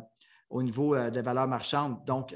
[0.50, 2.36] au niveau euh, des valeurs marchandes, donc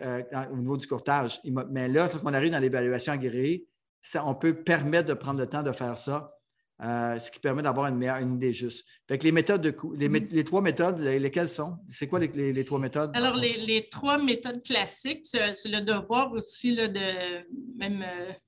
[0.52, 1.42] au niveau du courtage.
[1.70, 3.68] Mais là, on arrive dans l'évaluation agréée,
[4.16, 6.32] on peut permettre de prendre le temps de faire ça.
[6.80, 8.86] ce qui permet d'avoir une meilleure idée juste.
[9.08, 10.30] Fait les méthodes de mm-hmm.
[10.32, 11.78] les, trois méthodes, lesquelles sont?
[11.90, 13.12] C'est quoi les, trois méthodes?
[13.14, 16.88] Alors, les, trois méthodes classiques, c'est le devoir aussi de
[17.78, 18.04] même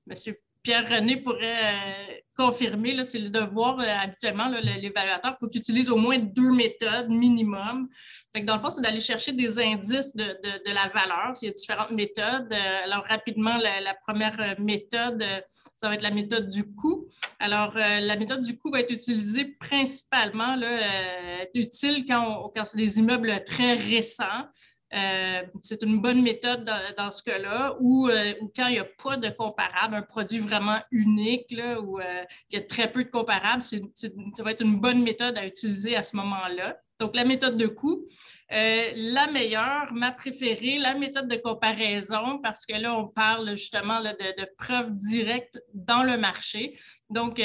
[0.08, 0.34] M.
[0.64, 6.18] Pierre-René pourrait confirmer, c'est le devoir euh, habituellement, l'évaluateur, il faut qu'il utilise au moins
[6.18, 7.88] deux méthodes minimum.
[8.34, 10.24] dans le fond, c'est d'aller chercher des indices de,
[10.66, 11.32] la valeur.
[11.40, 12.52] Il y a différentes méthodes.
[12.52, 15.24] Euh, alors, rapidement, la, première euh, méthode,
[15.76, 17.06] ça va être la méthode du coût.
[17.38, 22.98] Alors, la méthode du coût va être utilisée principalement, là, utile quand, quand c'est des
[22.98, 24.48] immeubles très récents.
[24.94, 28.08] Euh, c'est une bonne méthode dans, ce cas-là, euh, ou
[28.54, 32.58] quand il n'y a pas de comparable, un produit vraiment unique, là, ou euh, il
[32.58, 33.78] y a très peu de comparables, ça
[34.38, 36.76] va être une bonne méthode à utiliser à ce moment-là.
[37.00, 38.06] Donc, la méthode de coût.
[38.50, 44.10] la meilleure, ma préférée, la méthode de comparaison, parce que là, on parle justement de,
[44.10, 46.78] de, preuves directes dans le marché.
[47.10, 47.40] Donc,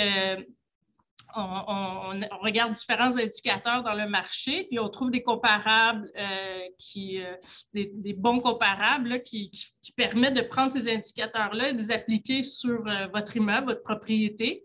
[1.36, 7.36] on, regarde différents indicateurs dans le marché, puis on trouve des comparables, euh, qui, euh,
[7.74, 9.52] des, bons comparables qui,
[9.96, 14.64] permettent de prendre ces indicateurs-là et de les appliquer sur euh, votre immeuble, votre propriété.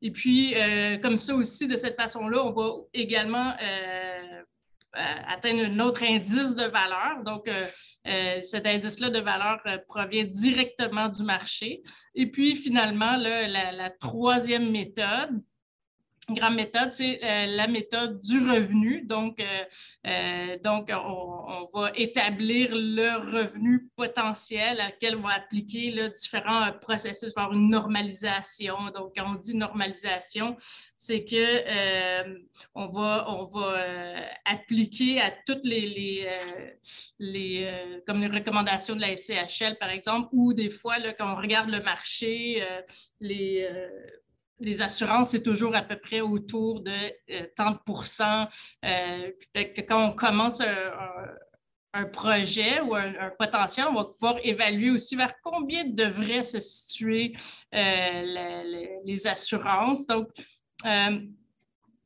[0.00, 0.54] Et puis,
[1.02, 3.52] comme ça aussi, de cette façon-là, on va également
[4.92, 7.24] atteindre un autre indice de valeur.
[7.24, 7.50] Donc,
[8.04, 11.82] cet indice-là de valeur provient directement du marché.
[12.14, 15.42] Et puis, finalement, la, troisième méthode,
[16.34, 19.02] grande méthode, c'est euh, la méthode du revenu.
[19.04, 19.64] Donc, euh,
[20.06, 27.34] euh, on, va établir le revenu potentiel à lequel on va appliquer là, différents processus
[27.34, 28.76] vers une normalisation.
[28.94, 30.56] Donc, quand on dit normalisation,
[30.96, 32.28] c'est que
[32.74, 33.26] on va,
[34.44, 36.26] appliquer à toutes les,
[37.18, 41.70] les, comme les recommandations de la SCHL, par exemple, ou des fois, quand on regarde
[41.70, 42.62] le marché,
[43.20, 43.68] les
[44.60, 46.90] les assurances, c'est toujours à peu près autour de
[47.56, 48.46] 30% euh,
[48.84, 54.90] euh, fait que quand on commence un, projet ou un, potentiel, on va pouvoir évaluer
[54.90, 57.32] aussi vers combien devraient se situer
[57.74, 60.06] euh, les assurances.
[60.06, 60.28] Donc,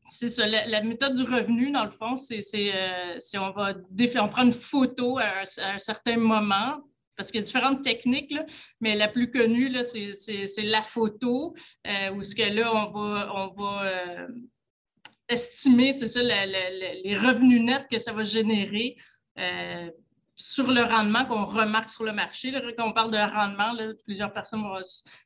[0.08, 3.74] c'est ça, la, méthode du revenu, dans le fond, c'est si on va
[4.16, 6.80] on prend une photo à un certain moment,
[7.22, 8.34] parce qu'il y a différentes techniques,
[8.80, 11.54] mais la plus connue, c'est la photo,
[11.86, 14.26] euh, où ce que là, on va, euh,
[15.28, 18.96] estimer, c'est ça, les revenus nets que ça va générer
[19.38, 19.88] euh,
[20.34, 22.52] sur le rendement qu'on remarque sur le marché.
[22.76, 23.72] quand on parle de rendement,
[24.04, 24.78] plusieurs personnes vont.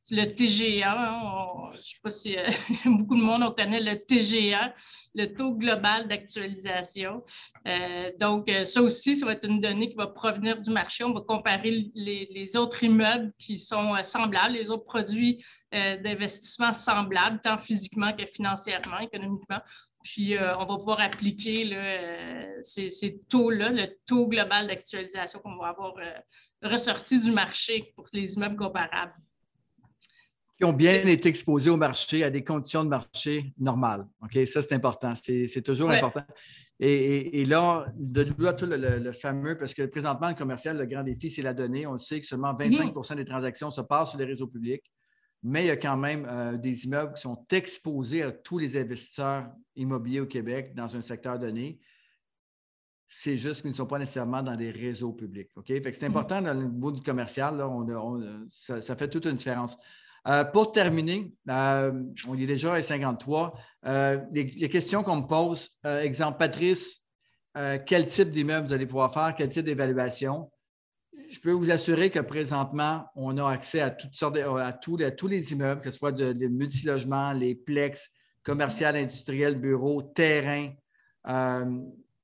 [0.03, 0.93] C'est le TGA.
[0.93, 2.49] Hein, je ne sais pas si euh,
[2.87, 4.75] beaucoup de monde on connaît le TGA,
[5.15, 7.23] le taux global d'actualisation.
[7.67, 11.05] Euh, donc, euh, ça aussi, ça va être une donnée qui va provenir du marché.
[11.05, 17.39] On va comparer les, les autres immeubles qui sont semblables, les autres produits d'investissement semblables,
[17.43, 19.61] tant physiquement que financièrement, économiquement,
[20.07, 25.71] puis, euh, on va pouvoir appliquer euh, ces, taux-là, le taux global d'actualisation qu'on va
[25.71, 26.13] avoir euh,
[26.63, 29.15] ressorti du marché pour les immeubles comparables.
[30.57, 34.07] Qui ont bien été exposés au marché à des conditions de marché normales.
[34.23, 34.47] OK?
[34.47, 35.13] Ça, c'est important.
[35.17, 36.25] C'est toujours important.
[36.79, 41.31] Et, là, de là, tout le, fameux, parce que présentement, le commercial, le grand défi,
[41.31, 41.85] c'est la donnée.
[41.85, 44.85] On sait que seulement 25% des transactions se passent sur les réseaux publics
[45.43, 48.77] mais il y a quand même euh, des immeubles qui sont exposés à tous les
[48.77, 51.79] investisseurs immobiliers au Québec dans un secteur donné.
[53.09, 55.51] C'est juste qu'ils ne sont pas nécessairement dans des réseaux publics.
[55.55, 55.67] OK?
[55.69, 56.07] c'est mm.
[56.07, 57.63] important dans le niveau du commercial,
[58.49, 59.77] ça, fait toute une différence.
[60.27, 61.93] Euh, pour terminer, euh,
[62.27, 63.55] on est déjà à 53.
[63.85, 67.05] Les, les, questions qu'on me pose, exemple, Patrice,
[67.55, 70.51] quel type d'immeuble vous allez pouvoir faire, quel type d'évaluation?
[71.31, 75.53] Je peux vous assurer que présentement, on a accès à toutes sortes à, tous, les,
[75.53, 78.11] immeubles, que ce soit des multilogements, les plex,
[78.43, 80.69] commercial, industriel, bureaux, terrain.
[81.29, 81.81] Euh,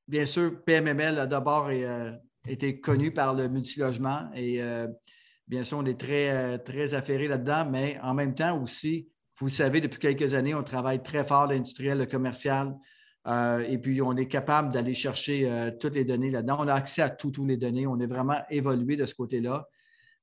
[0.07, 2.13] bien sûr, PMML a d'abord euh,
[2.47, 4.87] été connu par le multilogement et euh,
[5.49, 9.81] bien sûr, on est très, très affairé là-dedans, mais en même temps aussi, vous savez,
[9.81, 12.73] depuis quelques années, on travaille très fort l'industriel, le commercial,
[13.27, 16.57] euh, et puis, on est capable d'aller chercher euh, toutes les données là-dedans.
[16.61, 17.87] On a accès à toutes les données.
[17.87, 19.69] On est vraiment évolué de ce côté-là.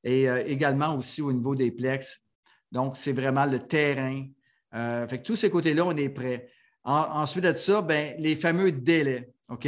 [0.03, 2.25] Et euh, également aussi au niveau des plex.
[2.71, 4.27] Donc, c'est vraiment le terrain.
[4.71, 6.49] fait que tous ces côtés-là, on est prêt.
[6.83, 9.33] ensuite de ça, ben, les fameux délais.
[9.47, 9.67] OK?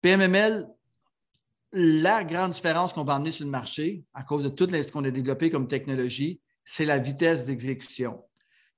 [0.00, 0.68] PMML,
[1.72, 5.04] la grande différence qu'on va emmener sur le marché, à cause de tout ce qu'on
[5.04, 8.22] a développé comme technologie, c'est la vitesse d'exécution.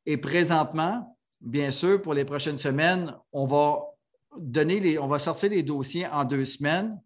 [0.07, 1.12] Et présentement,
[1.43, 3.83] bien sûr, pour les prochaines semaines, on va
[4.39, 6.99] donner les, on va sortir les dossiers en deux semaines.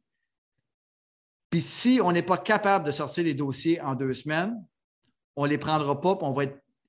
[1.50, 4.62] Puis si on n'est pas capable de sortir les dossiers en deux semaines,
[5.34, 6.44] on ne les prendra pas, puis on va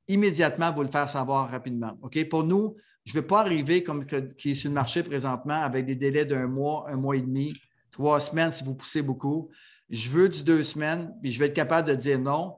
[0.07, 1.97] immédiatement vous le faire savoir rapidement.
[2.29, 2.75] Pour nous,
[3.05, 6.25] je ne vais pas arriver comme qui est sur le marché présentement avec des délais
[6.25, 7.53] d'un mois, un mois et demi,
[7.91, 9.49] trois semaines si vous poussez beaucoup.
[9.89, 12.57] Je veux du deux semaines, puis je vais être capable de dire non.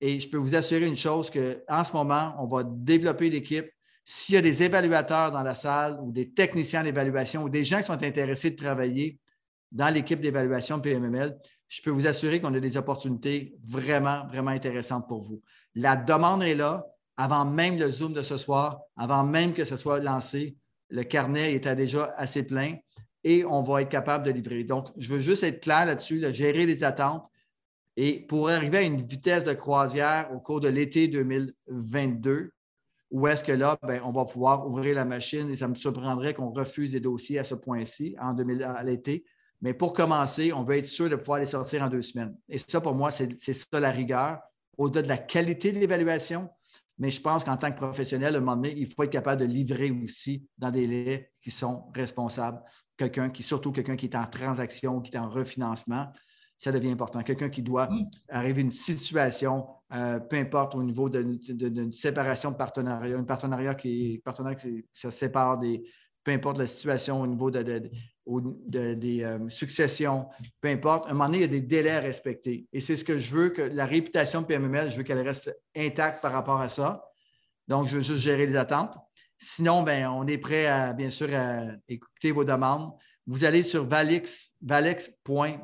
[0.00, 3.70] Et je peux vous assurer une chose qu'en ce moment, on va développer l'équipe,
[4.04, 7.78] s'il y a des évaluateurs dans la salle ou des techniciens d'évaluation ou des gens
[7.78, 9.18] qui sont intéressés de travailler
[9.72, 11.36] dans l'équipe d'évaluation PMML,
[11.68, 15.42] je peux vous assurer qu'on a des opportunités vraiment, vraiment intéressantes pour vous.
[15.74, 16.86] La demande est là
[17.16, 20.56] avant même le Zoom de ce soir, avant même que ce soit lancé.
[20.90, 22.74] Le carnet était déjà assez plein
[23.24, 24.64] et on va être capable de livrer.
[24.64, 27.24] Donc, je veux juste être clair là-dessus, gérer les attentes.
[27.96, 32.52] Et pour arriver à une vitesse de croisière au cours de l'été 2022,
[33.14, 36.34] ou est-ce que là, ben, on va pouvoir ouvrir la machine et ça me surprendrait
[36.34, 39.24] qu'on refuse des dossiers à ce point-ci en à l'été.
[39.62, 42.36] Mais pour commencer, on veut être sûr de pouvoir les sortir en deux semaines.
[42.48, 44.40] Et ça, pour moi, c'est ça la rigueur,
[44.76, 46.48] au-delà de la qualité de l'évaluation.
[46.98, 49.42] Mais je pense qu'en tant que professionnel, à un moment donné, il faut être capable
[49.42, 52.60] de livrer aussi dans des délais qui sont responsables.
[52.96, 56.08] Quelqu'un qui, surtout quelqu'un qui est en transaction, qui est en refinancement.
[56.56, 57.22] Ça devient important.
[57.22, 58.08] Quelqu'un qui doit mm.
[58.28, 63.74] arriver à une situation, euh, peu importe au niveau d'une séparation de partenariat, un partenariat
[63.74, 65.84] qui est partenariat qui se sépare des,
[66.24, 67.62] peu importe la situation au niveau de,
[68.94, 70.26] des euh, successions,
[70.60, 72.66] peu importe, à un moment donné, il y a des délais à respecter.
[72.72, 75.54] Et c'est ce que je veux que la réputation de PMML, je veux qu'elle reste
[75.76, 77.04] intacte par rapport à ça.
[77.68, 78.96] Donc, je veux juste gérer les attentes.
[79.36, 82.92] Sinon, ben, on est prêt à, bien sûr, à écouter vos demandes.
[83.26, 85.58] Vous allez sur valix, valix.ai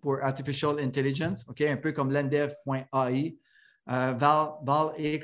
[0.00, 3.36] pour Artificial Intelligence, un peu comme lendev.ai,
[3.90, 5.20] euh, valx.ai,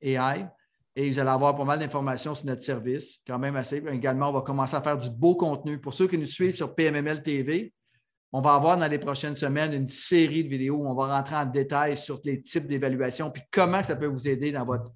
[0.00, 0.46] AI,
[0.94, 3.78] et vous allez avoir pas mal d'informations sur notre service, quand même assez.
[3.78, 5.80] Également, on va commencer à faire du beau contenu.
[5.80, 7.72] Pour ceux qui nous suivent sur PMML TV,
[8.32, 11.34] on va avoir dans les prochaines semaines une série de vidéos où on va rentrer
[11.34, 14.92] en détail sur les types d'évaluation puis comment ça peut vous aider dans votre,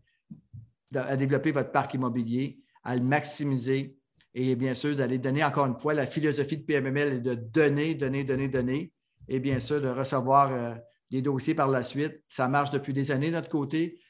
[0.94, 3.96] à développer votre parc immobilier, à le maximiser
[4.35, 7.95] et bien sûr d'aller donner encore une fois la philosophie de PMML est de donner,
[7.95, 8.93] donner, donner, donner
[9.28, 10.74] et bien sûr de recevoir euh,
[11.11, 12.20] des dossiers par la suite.
[12.26, 14.01] Ça marche depuis des années de notre côté.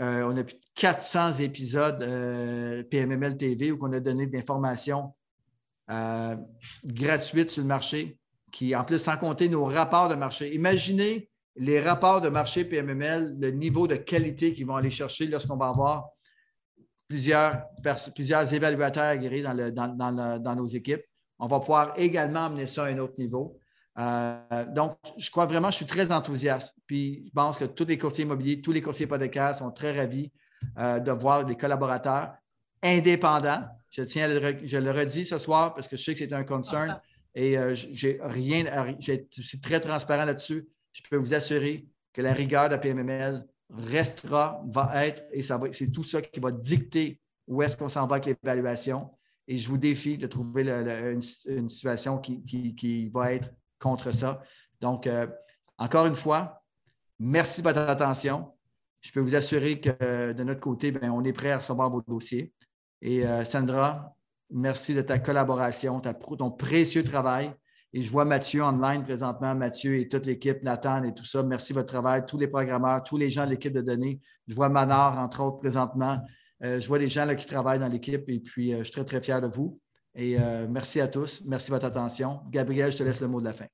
[0.00, 4.32] Euh, on a plus de 400 épisodes euh, PMML TV où on a donné de
[4.32, 5.14] l'information
[6.84, 8.16] gratuite sur le marché
[8.50, 10.54] qui, en plus, sans compter nos rapports de marché.
[10.54, 15.56] Imaginez les rapports de marché PMML, le niveau de qualité qu'ils vont aller chercher lorsqu'on
[15.56, 16.08] va avoir
[17.12, 17.66] plusieurs,
[18.14, 21.02] plusieurs évaluateurs agréés dans, nos équipes.
[21.38, 23.58] On va pouvoir également amener ça à un autre niveau.
[23.98, 26.74] Euh, donc, je crois vraiment, je suis très enthousiaste.
[26.86, 30.32] Puis, je pense que tous les courtiers immobiliers, tous les courtiers hypothécaires sont très ravis
[30.78, 32.32] euh, de voir des collaborateurs
[32.82, 33.64] indépendants.
[33.90, 34.26] Je tiens,
[34.64, 36.98] je le redis ce soir parce que je sais que c'est un concern.
[37.34, 40.66] Et euh, j'ai rien, je suis très transparent là-dessus.
[40.92, 45.90] Je peux vous assurer que la rigueur de la PMML restera, va être, et c'est
[45.90, 49.10] tout ça qui va dicter où est-ce qu'on s'en va avec l'évaluation.
[49.48, 54.40] Et je vous défie de trouver une, situation qui, va être contre ça.
[54.80, 55.26] Donc, euh,
[55.78, 56.62] encore une fois,
[57.18, 58.52] merci de votre attention.
[59.00, 62.02] Je peux vous assurer que de notre côté, ben, on est prêt à recevoir vos
[62.02, 62.52] dossiers.
[63.00, 64.14] Et euh, Sandra,
[64.52, 67.52] Merci de ta collaboration, ton précieux travail.
[67.94, 71.42] Et je vois Mathieu online présentement, Mathieu et toute l'équipe, Nathan et tout ça.
[71.42, 74.18] Merci de votre travail, tous les programmeurs, tous les gens de l'équipe de données.
[74.48, 76.18] Je vois Manar, entre autres, présentement.
[76.64, 78.92] Euh, je vois les gens là, qui travaillent dans l'équipe et puis euh, je suis
[78.92, 79.78] très, très fier de vous.
[80.14, 81.42] Et euh, merci à tous.
[81.46, 82.40] Merci de votre attention.
[82.50, 83.66] Gabriel, je te laisse le mot de la fin.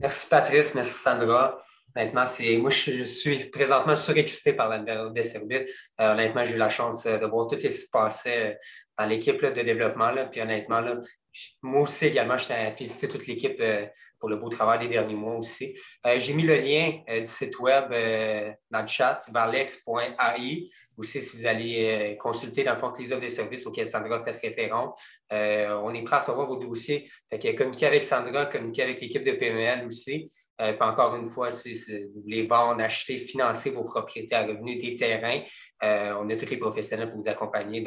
[0.00, 1.58] Merci Patrice, merci Sandra.
[1.94, 5.90] Honnêtement, c'est moi, je, suis présentement surexcité par la des services.
[5.98, 8.58] honnêtement, j'ai eu la chance de voir tout ce qui se passait
[8.98, 10.10] dans l'équipe de développement.
[10.10, 10.26] Là.
[10.26, 10.96] Puis honnêtement, là,
[11.62, 13.86] moi aussi également, je tiens à féliciter toute l'équipe euh,
[14.18, 15.76] pour le beau travail des derniers mois aussi.
[16.06, 17.90] Euh, j'ai mis le lien euh, du site web
[18.70, 20.68] dans le chat, varlex.ai.
[20.96, 24.48] Aussi, si vous allez consulter dans le fond les offres des services auxquels Sandra fait
[24.48, 24.98] référence,
[25.30, 27.08] on est prêt à recevoir vos dossiers.
[27.56, 30.30] Communiquer avec Sandra, communiquer avec l'équipe de PML aussi.
[30.80, 31.74] encore une fois, si,
[32.14, 35.42] vous voulez vendre, acheter, financer vos propriétés à revenus, des terrains,
[35.82, 37.84] on a tous les professionnels pour vous accompagner.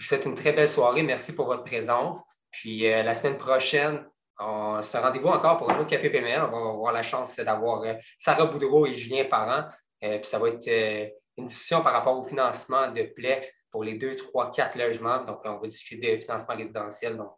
[0.00, 1.02] Je vous souhaite une très belle soirée.
[1.02, 2.22] Merci pour votre présence.
[2.50, 4.02] Puis euh, la semaine prochaine,
[4.38, 6.40] on se rendez-vous encore pour un autre Café PML.
[6.40, 9.68] On va avoir la chance d'avoir euh, Sarah Boudreau et Julien Parent.
[10.02, 13.98] Euh, puis ça va être une discussion par rapport au financement de Plex pour les
[13.98, 15.22] deux, trois, quatre logements.
[15.22, 17.18] Donc, on va discuter de financement résidentiel.
[17.18, 17.36] Donc,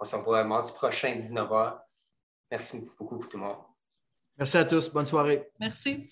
[0.00, 1.78] on se revoit mardi prochain, 19h.
[2.50, 3.58] Merci beaucoup pour tout le monde.
[4.38, 4.88] Merci à tous.
[4.88, 5.50] Bonne soirée.
[5.60, 6.08] Merci.